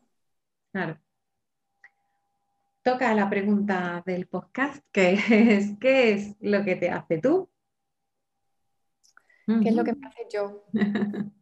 Claro 0.73 1.10
toca 2.91 3.15
la 3.15 3.31
pregunta 3.31 4.03
del 4.05 4.27
podcast, 4.27 4.85
que 4.91 5.13
es, 5.57 5.79
¿qué 5.79 6.13
es 6.13 6.37
lo 6.41 6.65
que 6.65 6.75
te 6.77 6.91
hace 6.91 7.19
tú? 7.19 7.49
¿Qué 9.47 9.69
es 9.69 9.75
lo 9.75 9.85
que 9.85 9.95
me 9.95 10.07
hace 10.07 10.27
yo? 10.33 10.65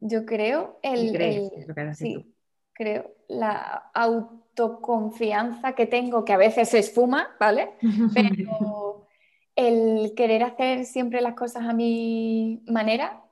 Yo 0.00 0.26
creo 0.26 0.78
el, 0.82 1.94
sí, 1.94 2.34
creo 2.74 3.14
la 3.26 3.90
autoconfianza 3.94 5.74
que 5.74 5.86
tengo, 5.86 6.26
que 6.26 6.34
a 6.34 6.36
veces 6.36 6.68
se 6.68 6.80
esfuma, 6.80 7.34
¿vale? 7.40 7.70
Pero 8.12 9.06
el 9.56 10.12
querer 10.14 10.42
hacer 10.42 10.84
siempre 10.84 11.22
las 11.22 11.34
cosas 11.34 11.64
a 11.66 11.72
mi 11.72 12.62
manera, 12.66 13.24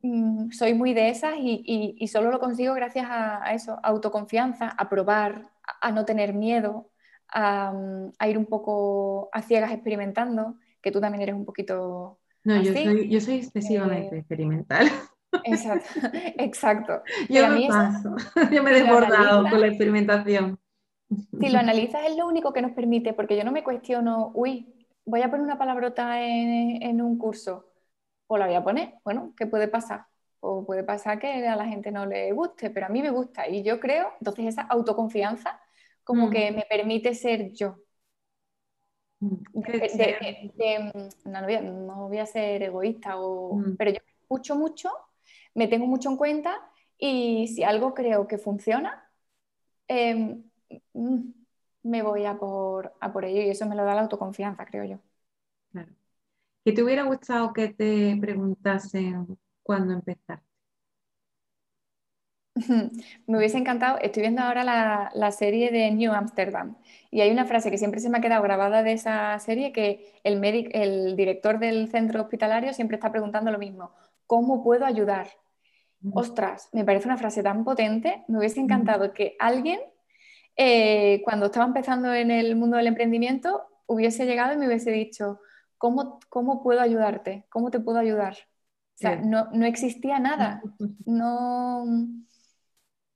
mm, 0.00 0.52
soy 0.52 0.72
muy 0.72 0.94
de 0.94 1.10
esas 1.10 1.34
y, 1.38 2.08
solo 2.08 2.30
lo 2.30 2.40
consigo 2.40 2.72
gracias 2.72 3.06
a, 3.10 3.44
a, 3.44 3.52
eso, 3.52 3.78
autoconfianza, 3.82 4.70
a 4.70 4.88
probar, 4.88 5.53
a 5.80 5.92
no 5.92 6.04
tener 6.04 6.34
miedo, 6.34 6.90
a, 7.32 7.72
ir 8.28 8.38
un 8.38 8.46
poco 8.46 9.28
a 9.32 9.42
ciegas 9.42 9.72
experimentando, 9.72 10.56
que 10.80 10.90
tú 10.90 11.00
también 11.00 11.22
eres 11.22 11.34
un 11.34 11.44
poquito... 11.44 12.18
No, 12.44 12.60
Yo, 12.60 12.72
soy, 12.72 13.08
yo 13.08 13.20
soy 13.20 13.36
excesivamente 13.36 14.16
eh, 14.16 14.18
experimental. 14.18 14.86
Exacto, 15.44 16.00
exacto. 16.38 17.02
Yo 17.28 17.48
me 17.48 17.66
paso, 17.66 18.14
yo 18.52 18.62
me 18.62 18.70
he 18.70 18.82
desbordado 18.82 19.42
con 19.50 19.60
la 19.60 19.66
experimentación. 19.66 20.60
Si 21.08 21.48
lo 21.48 21.58
analizas 21.58 22.02
es 22.08 22.16
lo 22.16 22.28
único 22.28 22.52
que 22.52 22.62
nos 22.62 22.70
permite, 22.70 23.14
porque 23.14 23.36
yo 23.36 23.42
no 23.42 23.50
me 23.50 23.64
cuestiono, 23.64 24.30
uy, 24.34 24.86
voy 25.04 25.22
a 25.22 25.30
poner 25.30 25.44
una 25.44 25.58
palabrota 25.58 26.22
en, 26.22 26.80
en 26.80 27.02
un 27.02 27.18
curso, 27.18 27.66
o 28.28 28.38
la 28.38 28.46
voy 28.46 28.54
a 28.54 28.62
poner, 28.62 28.94
bueno, 29.04 29.34
¿qué 29.36 29.46
puede 29.46 29.66
pasar? 29.66 30.06
O 30.44 30.64
puede 30.64 30.84
pasar 30.84 31.18
que 31.18 31.46
a 31.48 31.56
la 31.56 31.66
gente 31.66 31.90
no 31.90 32.04
le 32.04 32.30
guste, 32.32 32.70
pero 32.70 32.86
a 32.86 32.90
mí 32.90 33.00
me 33.00 33.10
gusta 33.10 33.48
y 33.48 33.62
yo 33.62 33.80
creo, 33.80 34.12
entonces 34.20 34.46
esa 34.46 34.62
autoconfianza 34.62 35.58
como 36.04 36.28
que 36.28 36.50
mm. 36.50 36.54
me 36.54 36.66
permite 36.68 37.14
ser 37.14 37.50
yo. 37.52 37.78
Mm, 39.20 39.36
no, 41.24 42.08
voy 42.08 42.18
a, 42.18 42.26
ser 42.26 42.62
egoísta, 42.62 43.16
mm. 43.16 43.76
pero 43.78 43.90
yo 43.92 44.00
escucho 44.20 44.54
mucho, 44.54 44.90
me 45.54 45.66
tengo 45.66 45.86
mucho 45.86 46.10
en 46.10 46.18
cuenta 46.18 46.60
y 46.98 47.48
si 47.48 47.62
algo 47.62 47.94
creo 47.94 48.28
que 48.28 48.36
funciona, 48.36 49.10
em, 49.88 50.44
me 51.82 52.02
voy 52.02 52.26
a 52.26 52.36
por, 52.36 52.92
a 53.00 53.12
por 53.12 53.24
ello 53.24 53.40
y 53.40 53.48
eso 53.48 53.66
me 53.66 53.76
lo 53.76 53.84
da 53.84 53.94
la 53.94 54.02
autoconfianza, 54.02 54.66
creo 54.66 54.84
yo. 54.84 54.98
Claro. 55.72 55.92
¿Qué 56.64 56.72
te 56.72 56.82
hubiera 56.82 57.04
gustado 57.04 57.54
que 57.54 57.68
te 57.68 58.16
preguntasen 58.20 59.38
cuando 59.64 59.94
empezaste? 59.94 60.46
Me 63.26 63.38
hubiese 63.38 63.58
encantado, 63.58 63.98
estoy 64.00 64.22
viendo 64.22 64.42
ahora 64.42 64.62
la, 65.12 65.32
serie 65.32 65.72
de 65.72 65.90
New 65.90 66.12
Amsterdam 66.12 66.76
y 67.10 67.20
hay 67.20 67.30
una 67.30 67.46
frase 67.46 67.70
que 67.70 67.78
siempre 67.78 68.00
se 68.00 68.08
me 68.08 68.18
ha 68.18 68.20
quedado 68.20 68.42
grabada 68.42 68.84
de 68.84 68.92
esa 68.92 69.36
serie 69.40 69.72
que 69.72 70.12
el, 70.22 70.42
el 70.72 71.16
director 71.16 71.58
del 71.58 71.88
centro 71.90 72.22
hospitalario 72.22 72.72
siempre 72.72 72.96
está 72.96 73.10
preguntando 73.10 73.50
lo 73.50 73.58
mismo, 73.58 73.92
¿cómo 74.26 74.62
puedo 74.62 74.86
ayudar? 74.86 75.28
Ostras, 76.12 76.68
me 76.72 76.84
parece 76.84 77.08
una 77.08 77.16
frase 77.16 77.42
tan 77.42 77.64
potente, 77.64 78.24
me 78.28 78.38
hubiese 78.38 78.60
encantado 78.60 79.12
que 79.12 79.36
alguien 79.40 79.80
eh, 80.56 81.22
cuando 81.24 81.46
estaba 81.46 81.66
empezando 81.66 82.12
en 82.14 82.30
el 82.30 82.54
mundo 82.56 82.76
del 82.76 82.86
emprendimiento 82.86 83.64
hubiese 83.86 84.26
llegado 84.26 84.54
y 84.54 84.56
me 84.58 84.66
hubiese 84.66 84.92
dicho, 84.92 85.40
¿cómo, 85.78 86.20
cómo 86.28 86.62
puedo 86.62 86.80
ayudarte? 86.80 87.46
¿Cómo 87.50 87.70
te 87.70 87.80
puedo 87.80 87.98
ayudar? 87.98 88.36
O 88.94 88.96
sea, 88.96 89.16
no, 89.16 89.50
no 89.52 89.66
existía 89.66 90.18
nada. 90.18 90.62
No 91.04 91.84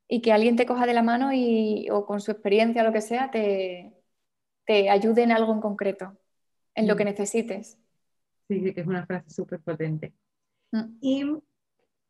y 0.09 0.23
que 0.23 0.33
alguien 0.33 0.57
te 0.57 0.67
coja 0.67 0.87
de 0.87 0.95
la 0.95 1.03
mano 1.03 1.33
y, 1.33 1.89
o 1.91 2.07
con 2.07 2.21
su 2.21 2.31
experiencia 2.31 2.83
lo 2.83 2.93
que 2.93 3.03
sea 3.03 3.31
te, 3.31 3.93
te 4.65 4.89
ayude 4.89 5.23
en 5.23 5.33
algo 5.33 5.53
en 5.53 5.61
concreto, 5.61 6.17
en 6.75 6.89
lo 6.89 6.97
que 6.97 7.05
mm. 7.05 7.09
necesites. 7.09 7.79
Sí, 8.49 8.73
que 8.73 8.81
es 8.81 8.87
una 8.87 9.05
frase 9.07 9.29
súper 9.29 9.61
potente. 9.61 10.15
Mm. 10.73 10.99
Y 11.03 11.25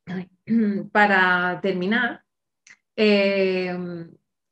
para 0.93 1.61
terminar, 1.61 2.23
eh, 2.95 3.77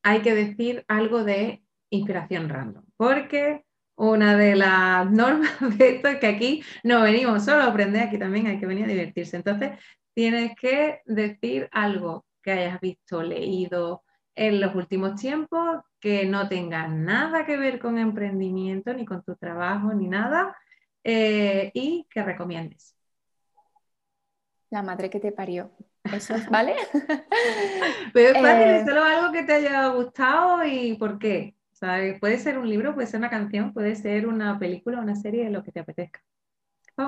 hay 0.02 0.22
que 0.22 0.35
decir 0.35 0.85
algo 0.88 1.22
de 1.22 1.62
inspiración 1.90 2.48
random, 2.48 2.85
porque 2.96 3.65
una 3.96 4.37
de 4.37 4.54
las 4.54 5.11
normas 5.11 5.50
de 5.78 5.96
esto 5.96 6.09
es 6.09 6.18
que 6.18 6.26
aquí 6.26 6.62
no 6.85 7.02
venimos 7.02 7.44
solo 7.44 7.62
a 7.62 7.66
aprender, 7.66 8.02
aquí 8.02 8.18
también 8.18 8.46
hay 8.46 8.59
que 8.61 8.66
venir 8.66 8.85
a 8.85 8.88
divertirse. 8.88 9.37
Entonces, 9.37 9.78
tienes 10.14 10.54
que 10.56 11.00
decir 11.04 11.68
algo 11.72 12.24
que 12.42 12.52
hayas 12.52 12.80
visto, 12.80 13.22
leído 13.22 14.04
en 14.35 14.61
los 14.61 14.74
últimos 14.74 15.18
tiempos, 15.18 15.82
que 15.98 16.26
no 16.26 16.48
tenga 16.48 16.87
nada 16.88 17.46
que 17.46 17.56
ver 17.56 17.78
con 17.78 17.98
emprendimiento, 17.98 18.92
ni 18.92 19.04
con 19.04 19.22
tu 19.24 19.35
trabajo, 19.35 19.92
ni 19.94 20.09
nada, 20.09 20.54
eh, 21.02 21.70
y 21.74 22.06
que 22.11 22.22
recomiendes. 22.22 22.94
La 24.70 24.82
madre 24.82 25.09
que 25.09 25.20
te 25.20 25.32
parió. 25.32 25.70
Eso 26.04 26.35
es, 26.35 26.48
¿vale? 26.50 26.76
Pero 28.12 28.28
es 28.28 28.42
fácil, 28.42 28.68
eh, 28.68 28.85
solo 28.87 29.02
algo 29.02 29.32
que 29.32 29.42
te 29.42 29.54
haya 29.54 29.88
gustado 29.88 30.64
y 30.64 30.94
por 30.94 31.18
qué. 31.18 31.56
Puede 32.21 32.39
ser 32.39 32.59
un 32.59 32.69
libro, 32.69 32.95
puede 32.95 33.07
ser 33.07 33.19
una 33.19 33.31
canción, 33.31 33.73
puede 33.73 33.95
ser 33.95 34.27
una 34.27 34.59
película, 34.59 35.01
una 35.01 35.15
serie, 35.15 35.51
lo 35.51 35.62
que 35.62 35.73
te 35.73 35.81
apetezca. 35.81 36.21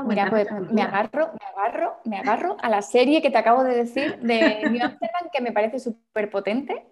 Mira, 0.07 0.29
pues 0.29 0.47
me 0.71 0.83
agarro, 0.83 1.33
me 1.33 1.47
agarro, 1.47 1.97
me 2.05 2.19
agarro 2.19 2.57
a 2.61 2.69
la 2.69 2.83
serie 2.83 3.23
que 3.23 3.31
te 3.31 3.39
acabo 3.39 3.65
de 3.65 3.75
decir 3.75 4.19
de 4.21 4.69
New 4.71 4.83
Amsterdam, 4.85 5.31
que 5.33 5.41
me 5.41 5.53
parece 5.53 5.79
súper 5.79 6.29
potente, 6.29 6.87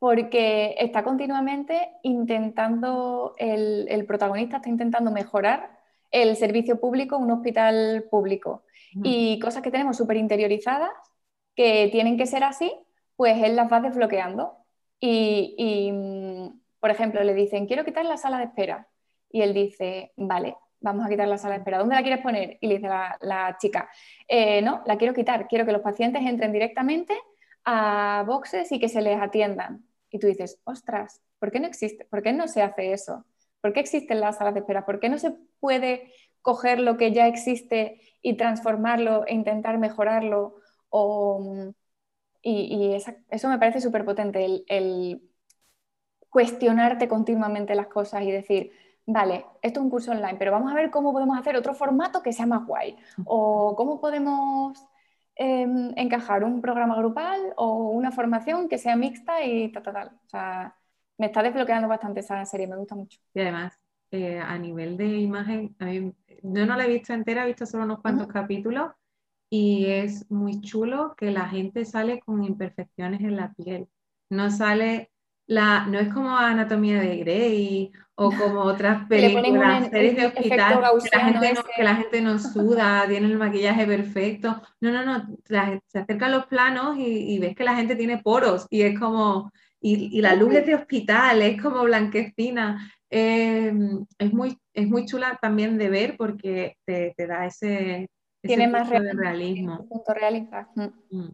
porque 0.00 0.74
está 0.78 1.04
continuamente 1.04 1.92
intentando, 2.02 3.34
el, 3.38 4.04
protagonista 4.06 4.56
está 4.56 4.68
intentando 4.68 5.12
mejorar 5.12 5.78
el 6.10 6.36
servicio 6.36 6.80
público, 6.80 7.16
un 7.16 7.30
hospital 7.30 8.06
público. 8.10 8.64
Y 9.02 9.40
cosas 9.40 9.62
que 9.62 9.72
tenemos 9.72 9.96
súper 9.96 10.16
interiorizadas, 10.16 10.90
que 11.56 11.88
tienen 11.90 12.16
que 12.16 12.26
ser 12.26 12.44
así, 12.44 12.72
pues 13.16 13.42
él 13.42 13.56
las 13.56 13.72
va 13.72 13.80
desbloqueando. 13.80 14.56
Y, 15.00 15.54
y, 15.58 15.92
mm, 15.92 16.63
por 16.84 16.90
ejemplo, 16.90 17.24
le 17.24 17.32
dicen, 17.32 17.66
quiero 17.66 17.82
quitar 17.82 18.04
la 18.04 18.18
sala 18.18 18.36
de 18.36 18.44
espera. 18.44 18.86
Y 19.30 19.40
él 19.40 19.54
dice, 19.54 20.12
vale, 20.18 20.54
vamos 20.80 21.06
a 21.06 21.08
quitar 21.08 21.26
la 21.26 21.38
sala 21.38 21.54
de 21.54 21.60
espera, 21.60 21.78
¿dónde 21.78 21.94
la 21.94 22.02
quieres 22.02 22.20
poner? 22.20 22.58
Y 22.60 22.66
le 22.66 22.74
dice 22.74 22.88
la, 22.88 23.56
chica, 23.58 23.88
eh, 24.28 24.60
no, 24.60 24.82
la 24.84 24.98
quiero 24.98 25.14
quitar, 25.14 25.48
quiero 25.48 25.64
que 25.64 25.72
los 25.72 25.80
pacientes 25.80 26.20
entren 26.20 26.52
directamente 26.52 27.16
a 27.64 28.22
boxes 28.26 28.70
y 28.70 28.78
que 28.78 28.90
se 28.90 29.00
les 29.00 29.18
atiendan. 29.18 29.86
Y 30.10 30.18
tú 30.18 30.26
dices, 30.26 30.60
ostras, 30.64 31.22
¿por 31.38 31.50
qué 31.50 31.58
no 31.58 31.68
existe? 31.68 32.04
¿Por 32.04 32.22
qué 32.22 32.34
no 32.34 32.48
se 32.48 32.60
hace 32.60 32.92
eso? 32.92 33.24
¿Por 33.62 33.72
qué 33.72 33.80
existen 33.80 34.20
las 34.20 34.36
salas 34.36 34.52
de 34.52 34.60
espera? 34.60 34.84
¿Por 34.84 35.00
qué 35.00 35.08
no 35.08 35.16
se 35.16 35.34
puede 35.60 36.12
coger 36.42 36.80
lo 36.80 36.98
que 36.98 37.12
ya 37.12 37.28
existe 37.28 37.98
y 38.20 38.36
transformarlo 38.36 39.26
e 39.26 39.32
intentar 39.32 39.78
mejorarlo? 39.78 40.56
y, 42.42 42.94
eso 43.30 43.48
me 43.48 43.58
parece 43.58 43.80
súper 43.80 44.04
potente, 44.04 44.44
el 44.68 45.22
cuestionarte 46.34 47.06
continuamente 47.06 47.76
las 47.76 47.86
cosas 47.86 48.22
y 48.22 48.32
decir, 48.32 48.72
vale, 49.06 49.46
esto 49.62 49.78
es 49.78 49.84
un 49.84 49.88
curso 49.88 50.10
online, 50.10 50.34
pero 50.36 50.50
vamos 50.50 50.72
a 50.72 50.74
ver 50.74 50.90
cómo 50.90 51.12
podemos 51.12 51.38
hacer 51.38 51.54
otro 51.54 51.74
formato 51.74 52.24
que 52.24 52.32
sea 52.32 52.44
más 52.44 52.66
guay. 52.66 52.96
O 53.24 53.76
cómo 53.76 54.00
podemos 54.00 54.76
em, 55.36 55.92
encajar 55.94 56.42
un 56.42 56.60
programa 56.60 56.96
grupal 56.96 57.40
o 57.56 57.90
una 57.90 58.10
formación 58.10 58.68
que 58.68 58.78
sea 58.78 58.96
mixta 58.96 59.44
y 59.44 59.70
tal, 59.70 59.84
tal, 59.84 59.94
tal. 59.94 60.08
O 60.08 60.28
sea, 60.28 60.74
me 61.18 61.26
está 61.26 61.40
desbloqueando 61.40 61.86
bastante 61.86 62.18
esa 62.18 62.44
serie, 62.46 62.66
me 62.66 62.78
gusta 62.78 62.96
mucho. 62.96 63.20
Y 63.32 63.40
además, 63.40 63.78
eh, 64.10 64.40
a 64.40 64.58
nivel 64.58 64.96
de 64.96 65.06
imagen, 65.06 65.76
yo 66.42 66.66
no 66.66 66.76
la 66.76 66.84
he 66.84 66.88
visto 66.88 67.12
entera, 67.12 67.44
he 67.44 67.46
visto 67.46 67.64
solo 67.64 67.84
unos 67.84 68.00
cuantos 68.00 68.26
capítulos 68.26 68.90
y 69.50 69.86
es 69.86 70.28
muy 70.32 70.60
chulo 70.62 71.14
que 71.16 71.30
la 71.30 71.48
gente 71.48 71.84
sale 71.84 72.18
con 72.18 72.42
imperfecciones 72.42 73.20
en 73.20 73.36
la 73.36 73.54
piel. 73.54 73.88
No 74.30 74.50
sale 74.50 75.12
la, 75.46 75.86
no 75.86 75.98
es 75.98 76.12
como 76.12 76.36
Anatomía 76.36 77.00
de 77.00 77.18
Grey 77.18 77.92
o 78.14 78.30
como 78.38 78.60
otras 78.60 79.06
películas, 79.08 79.88
series 79.90 80.16
de 80.16 80.26
hospital, 80.26 80.80
que 81.02 81.16
la, 81.16 81.24
gente 81.24 81.52
no, 81.52 81.62
que 81.76 81.82
la 81.82 81.96
gente 81.96 82.20
no 82.20 82.38
suda, 82.38 83.06
tiene 83.08 83.26
el 83.26 83.38
maquillaje 83.38 83.86
perfecto. 83.86 84.62
No, 84.80 84.90
no, 84.90 85.04
no, 85.04 85.36
se 85.44 85.98
acercan 85.98 86.32
los 86.32 86.46
planos 86.46 86.96
y, 86.98 87.38
ves 87.38 87.54
que 87.54 87.64
la 87.64 87.76
gente 87.76 87.96
tiene 87.96 88.18
poros 88.18 88.66
y 88.70 88.82
es 88.82 88.98
como, 88.98 89.50
y, 89.80 90.20
la 90.20 90.34
luz 90.34 90.54
es 90.54 90.66
de 90.66 90.74
hospital, 90.74 91.42
es 91.42 91.60
como 91.60 91.82
blanquecina. 91.82 92.90
Em, 93.10 94.04
es, 94.18 94.32
muy, 94.32 94.58
es 94.72 94.88
muy 94.88 95.06
chula 95.06 95.38
también 95.40 95.78
de 95.78 95.88
ver 95.88 96.16
porque 96.16 96.76
te, 96.84 97.14
da 97.16 97.46
ese, 97.46 98.08
tiene 98.42 98.68
más 98.68 98.88
realismo. 98.88 99.86
Punto 99.88 100.14
realista. 100.14 100.68
Mm. 100.74 101.28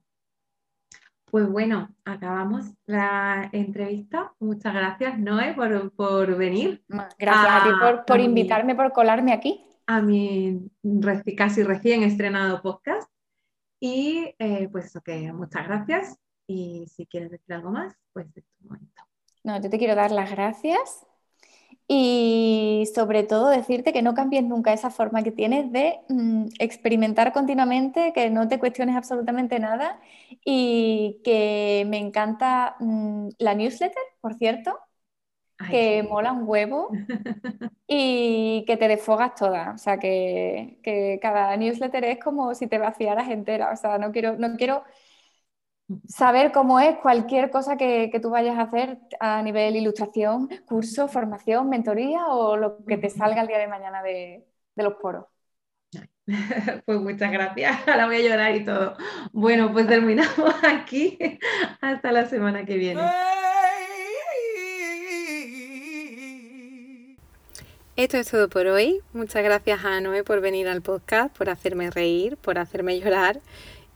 Pues 1.30 1.48
bueno, 1.48 1.88
acabamos 2.04 2.66
la 2.86 3.48
entrevista. 3.52 4.34
Muchas 4.40 4.74
gracias, 4.74 5.18
Noé, 5.18 5.54
por, 5.54 6.36
venir. 6.36 6.84
Gracias 6.88 7.46
a, 7.48 7.64
ti 7.64 8.04
por, 8.06 8.20
invitarme, 8.20 8.74
por 8.74 8.92
colarme 8.92 9.32
aquí. 9.32 9.64
A 9.86 10.02
mi 10.02 10.70
casi 11.36 11.62
recién 11.62 12.02
estrenado 12.02 12.62
podcast. 12.62 13.10
Y 13.80 14.34
eh, 14.38 14.68
pues 14.70 14.94
ok, 14.96 15.08
muchas 15.32 15.66
gracias. 15.66 16.18
Y 16.46 16.86
si 16.88 17.06
quieres 17.06 17.30
decir 17.30 17.54
algo 17.54 17.70
más, 17.70 17.94
pues 18.12 18.26
es 18.36 18.44
tu 18.44 18.68
momento. 18.68 19.02
No, 19.44 19.60
yo 19.60 19.70
te 19.70 19.78
quiero 19.78 19.94
dar 19.94 20.10
las 20.10 20.30
gracias 20.30 21.06
y 21.92 22.84
sobre 22.94 23.24
todo 23.24 23.48
decirte 23.48 23.92
que 23.92 24.00
no 24.00 24.14
cambies 24.14 24.44
nunca 24.44 24.72
esa 24.72 24.90
forma 24.90 25.24
que 25.24 25.32
tienes 25.32 25.72
de 25.72 25.98
mm, 26.08 26.46
experimentar 26.60 27.32
continuamente, 27.32 28.12
que 28.12 28.30
no 28.30 28.46
te 28.46 28.60
cuestiones 28.60 28.94
absolutamente 28.94 29.58
nada 29.58 30.00
y 30.44 31.20
que 31.24 31.84
me 31.88 31.98
encanta 31.98 32.76
mm, 32.78 33.30
la 33.40 33.54
newsletter, 33.54 34.02
por 34.20 34.34
cierto, 34.34 34.78
que 35.68 36.04
mola 36.04 36.32
un 36.32 36.44
huevo 36.48 36.90
y 37.88 38.64
que 38.68 38.76
te 38.76 38.86
desfogas 38.86 39.34
toda. 39.34 39.72
O 39.74 39.78
sea, 39.78 39.98
que, 39.98 40.78
que, 40.84 41.18
cada 41.20 41.56
newsletter 41.56 42.04
es 42.04 42.20
como 42.20 42.54
si 42.54 42.68
te 42.68 42.78
vaciaras 42.78 43.28
entera. 43.30 43.72
O 43.72 43.76
sea, 43.76 43.98
no 43.98 44.12
quiero, 44.12 44.36
no 44.36 44.56
quiero 44.56 44.84
saber 46.08 46.52
cómo 46.52 46.80
es 46.80 46.96
cualquier 46.98 47.50
cosa 47.50 47.76
que, 47.76 48.10
tú 48.22 48.30
vayas 48.30 48.58
a 48.58 48.62
hacer 48.62 48.98
a 49.18 49.42
nivel 49.42 49.76
ilustración, 49.76 50.48
curso, 50.66 51.08
formación, 51.08 51.68
mentoría 51.68 52.26
o 52.28 52.56
lo 52.56 52.84
que 52.84 52.96
te 52.96 53.10
salga 53.10 53.42
el 53.42 53.48
día 53.48 53.58
de 53.58 53.68
mañana 53.68 54.02
de, 54.02 54.44
los 54.76 54.94
poros. 54.94 55.26
Pues 56.86 57.00
muchas 57.00 57.32
gracias, 57.32 57.76
ahora 57.88 58.06
voy 58.06 58.16
a 58.16 58.20
llorar 58.20 58.54
y 58.54 58.64
todo. 58.64 58.96
Bueno, 59.32 59.72
pues 59.72 59.88
terminamos 59.88 60.54
aquí. 60.62 61.18
Hasta 61.80 62.12
la 62.12 62.26
semana 62.26 62.64
que 62.64 62.76
viene. 62.76 63.02
Esto 67.96 68.16
es 68.16 68.30
todo 68.30 68.48
por 68.48 68.66
hoy. 68.68 69.00
Muchas 69.12 69.42
gracias 69.42 69.84
a 69.84 70.00
Noé 70.00 70.22
por 70.22 70.40
venir 70.40 70.68
al 70.68 70.82
podcast, 70.82 71.36
por 71.36 71.50
hacerme 71.50 71.90
reír, 71.90 72.36
por 72.36 72.58
hacerme 72.58 72.98
llorar 73.00 73.40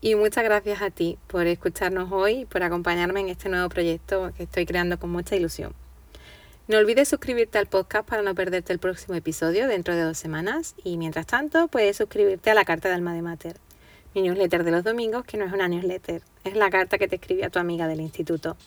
y 0.05 0.13
muchas 0.13 0.43
gracias 0.43 0.83
a 0.83 0.91
ti 0.91 1.17
por 1.25 1.47
escucharnos 1.47 2.11
hoy 2.11 2.41
y 2.41 2.45
por 2.45 2.61
acompañarme 2.61 3.21
en 3.21 3.29
este 3.29 3.49
nuevo 3.49 3.69
proyecto 3.69 4.31
que 4.37 4.43
estoy 4.43 4.67
creando 4.67 4.99
con 4.99 5.09
mucha 5.09 5.35
ilusión. 5.35 5.73
No 6.67 6.77
olvides 6.77 7.07
suscribirte 7.07 7.57
al 7.57 7.65
podcast 7.65 8.07
para 8.07 8.21
no 8.21 8.35
perderte 8.35 8.71
el 8.71 8.77
próximo 8.77 9.15
episodio 9.15 9.67
dentro 9.67 9.95
de 9.95 10.03
dos 10.03 10.19
semanas 10.19 10.75
y 10.83 10.97
mientras 10.97 11.25
tanto 11.25 11.69
puedes 11.69 11.97
suscribirte 11.97 12.51
a 12.51 12.53
la 12.53 12.65
carta 12.65 12.87
de 12.87 12.93
Alma 12.93 13.15
de 13.15 13.23
Mater, 13.23 13.57
mi 14.13 14.21
newsletter 14.21 14.63
de 14.63 14.69
los 14.69 14.83
domingos 14.83 15.25
que 15.25 15.37
no 15.37 15.45
es 15.45 15.51
una 15.51 15.67
newsletter, 15.67 16.21
es 16.43 16.55
la 16.55 16.69
carta 16.69 16.99
que 16.99 17.07
te 17.07 17.15
escribí 17.15 17.41
a 17.41 17.49
tu 17.49 17.57
amiga 17.57 17.87
del 17.87 17.99
instituto. 17.99 18.57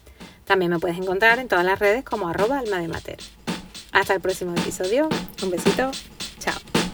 También 0.44 0.72
me 0.72 0.80
puedes 0.80 0.98
encontrar 0.98 1.38
en 1.38 1.46
todas 1.46 1.64
las 1.64 1.78
redes 1.78 2.02
como 2.02 2.28
arroba 2.28 2.58
alma 2.58 2.80
de 2.80 2.88
mater. 2.88 3.18
Hasta 3.92 4.12
el 4.12 4.20
próximo 4.20 4.54
episodio, 4.56 5.08
un 5.44 5.50
besito, 5.52 5.92
chao. 6.40 6.87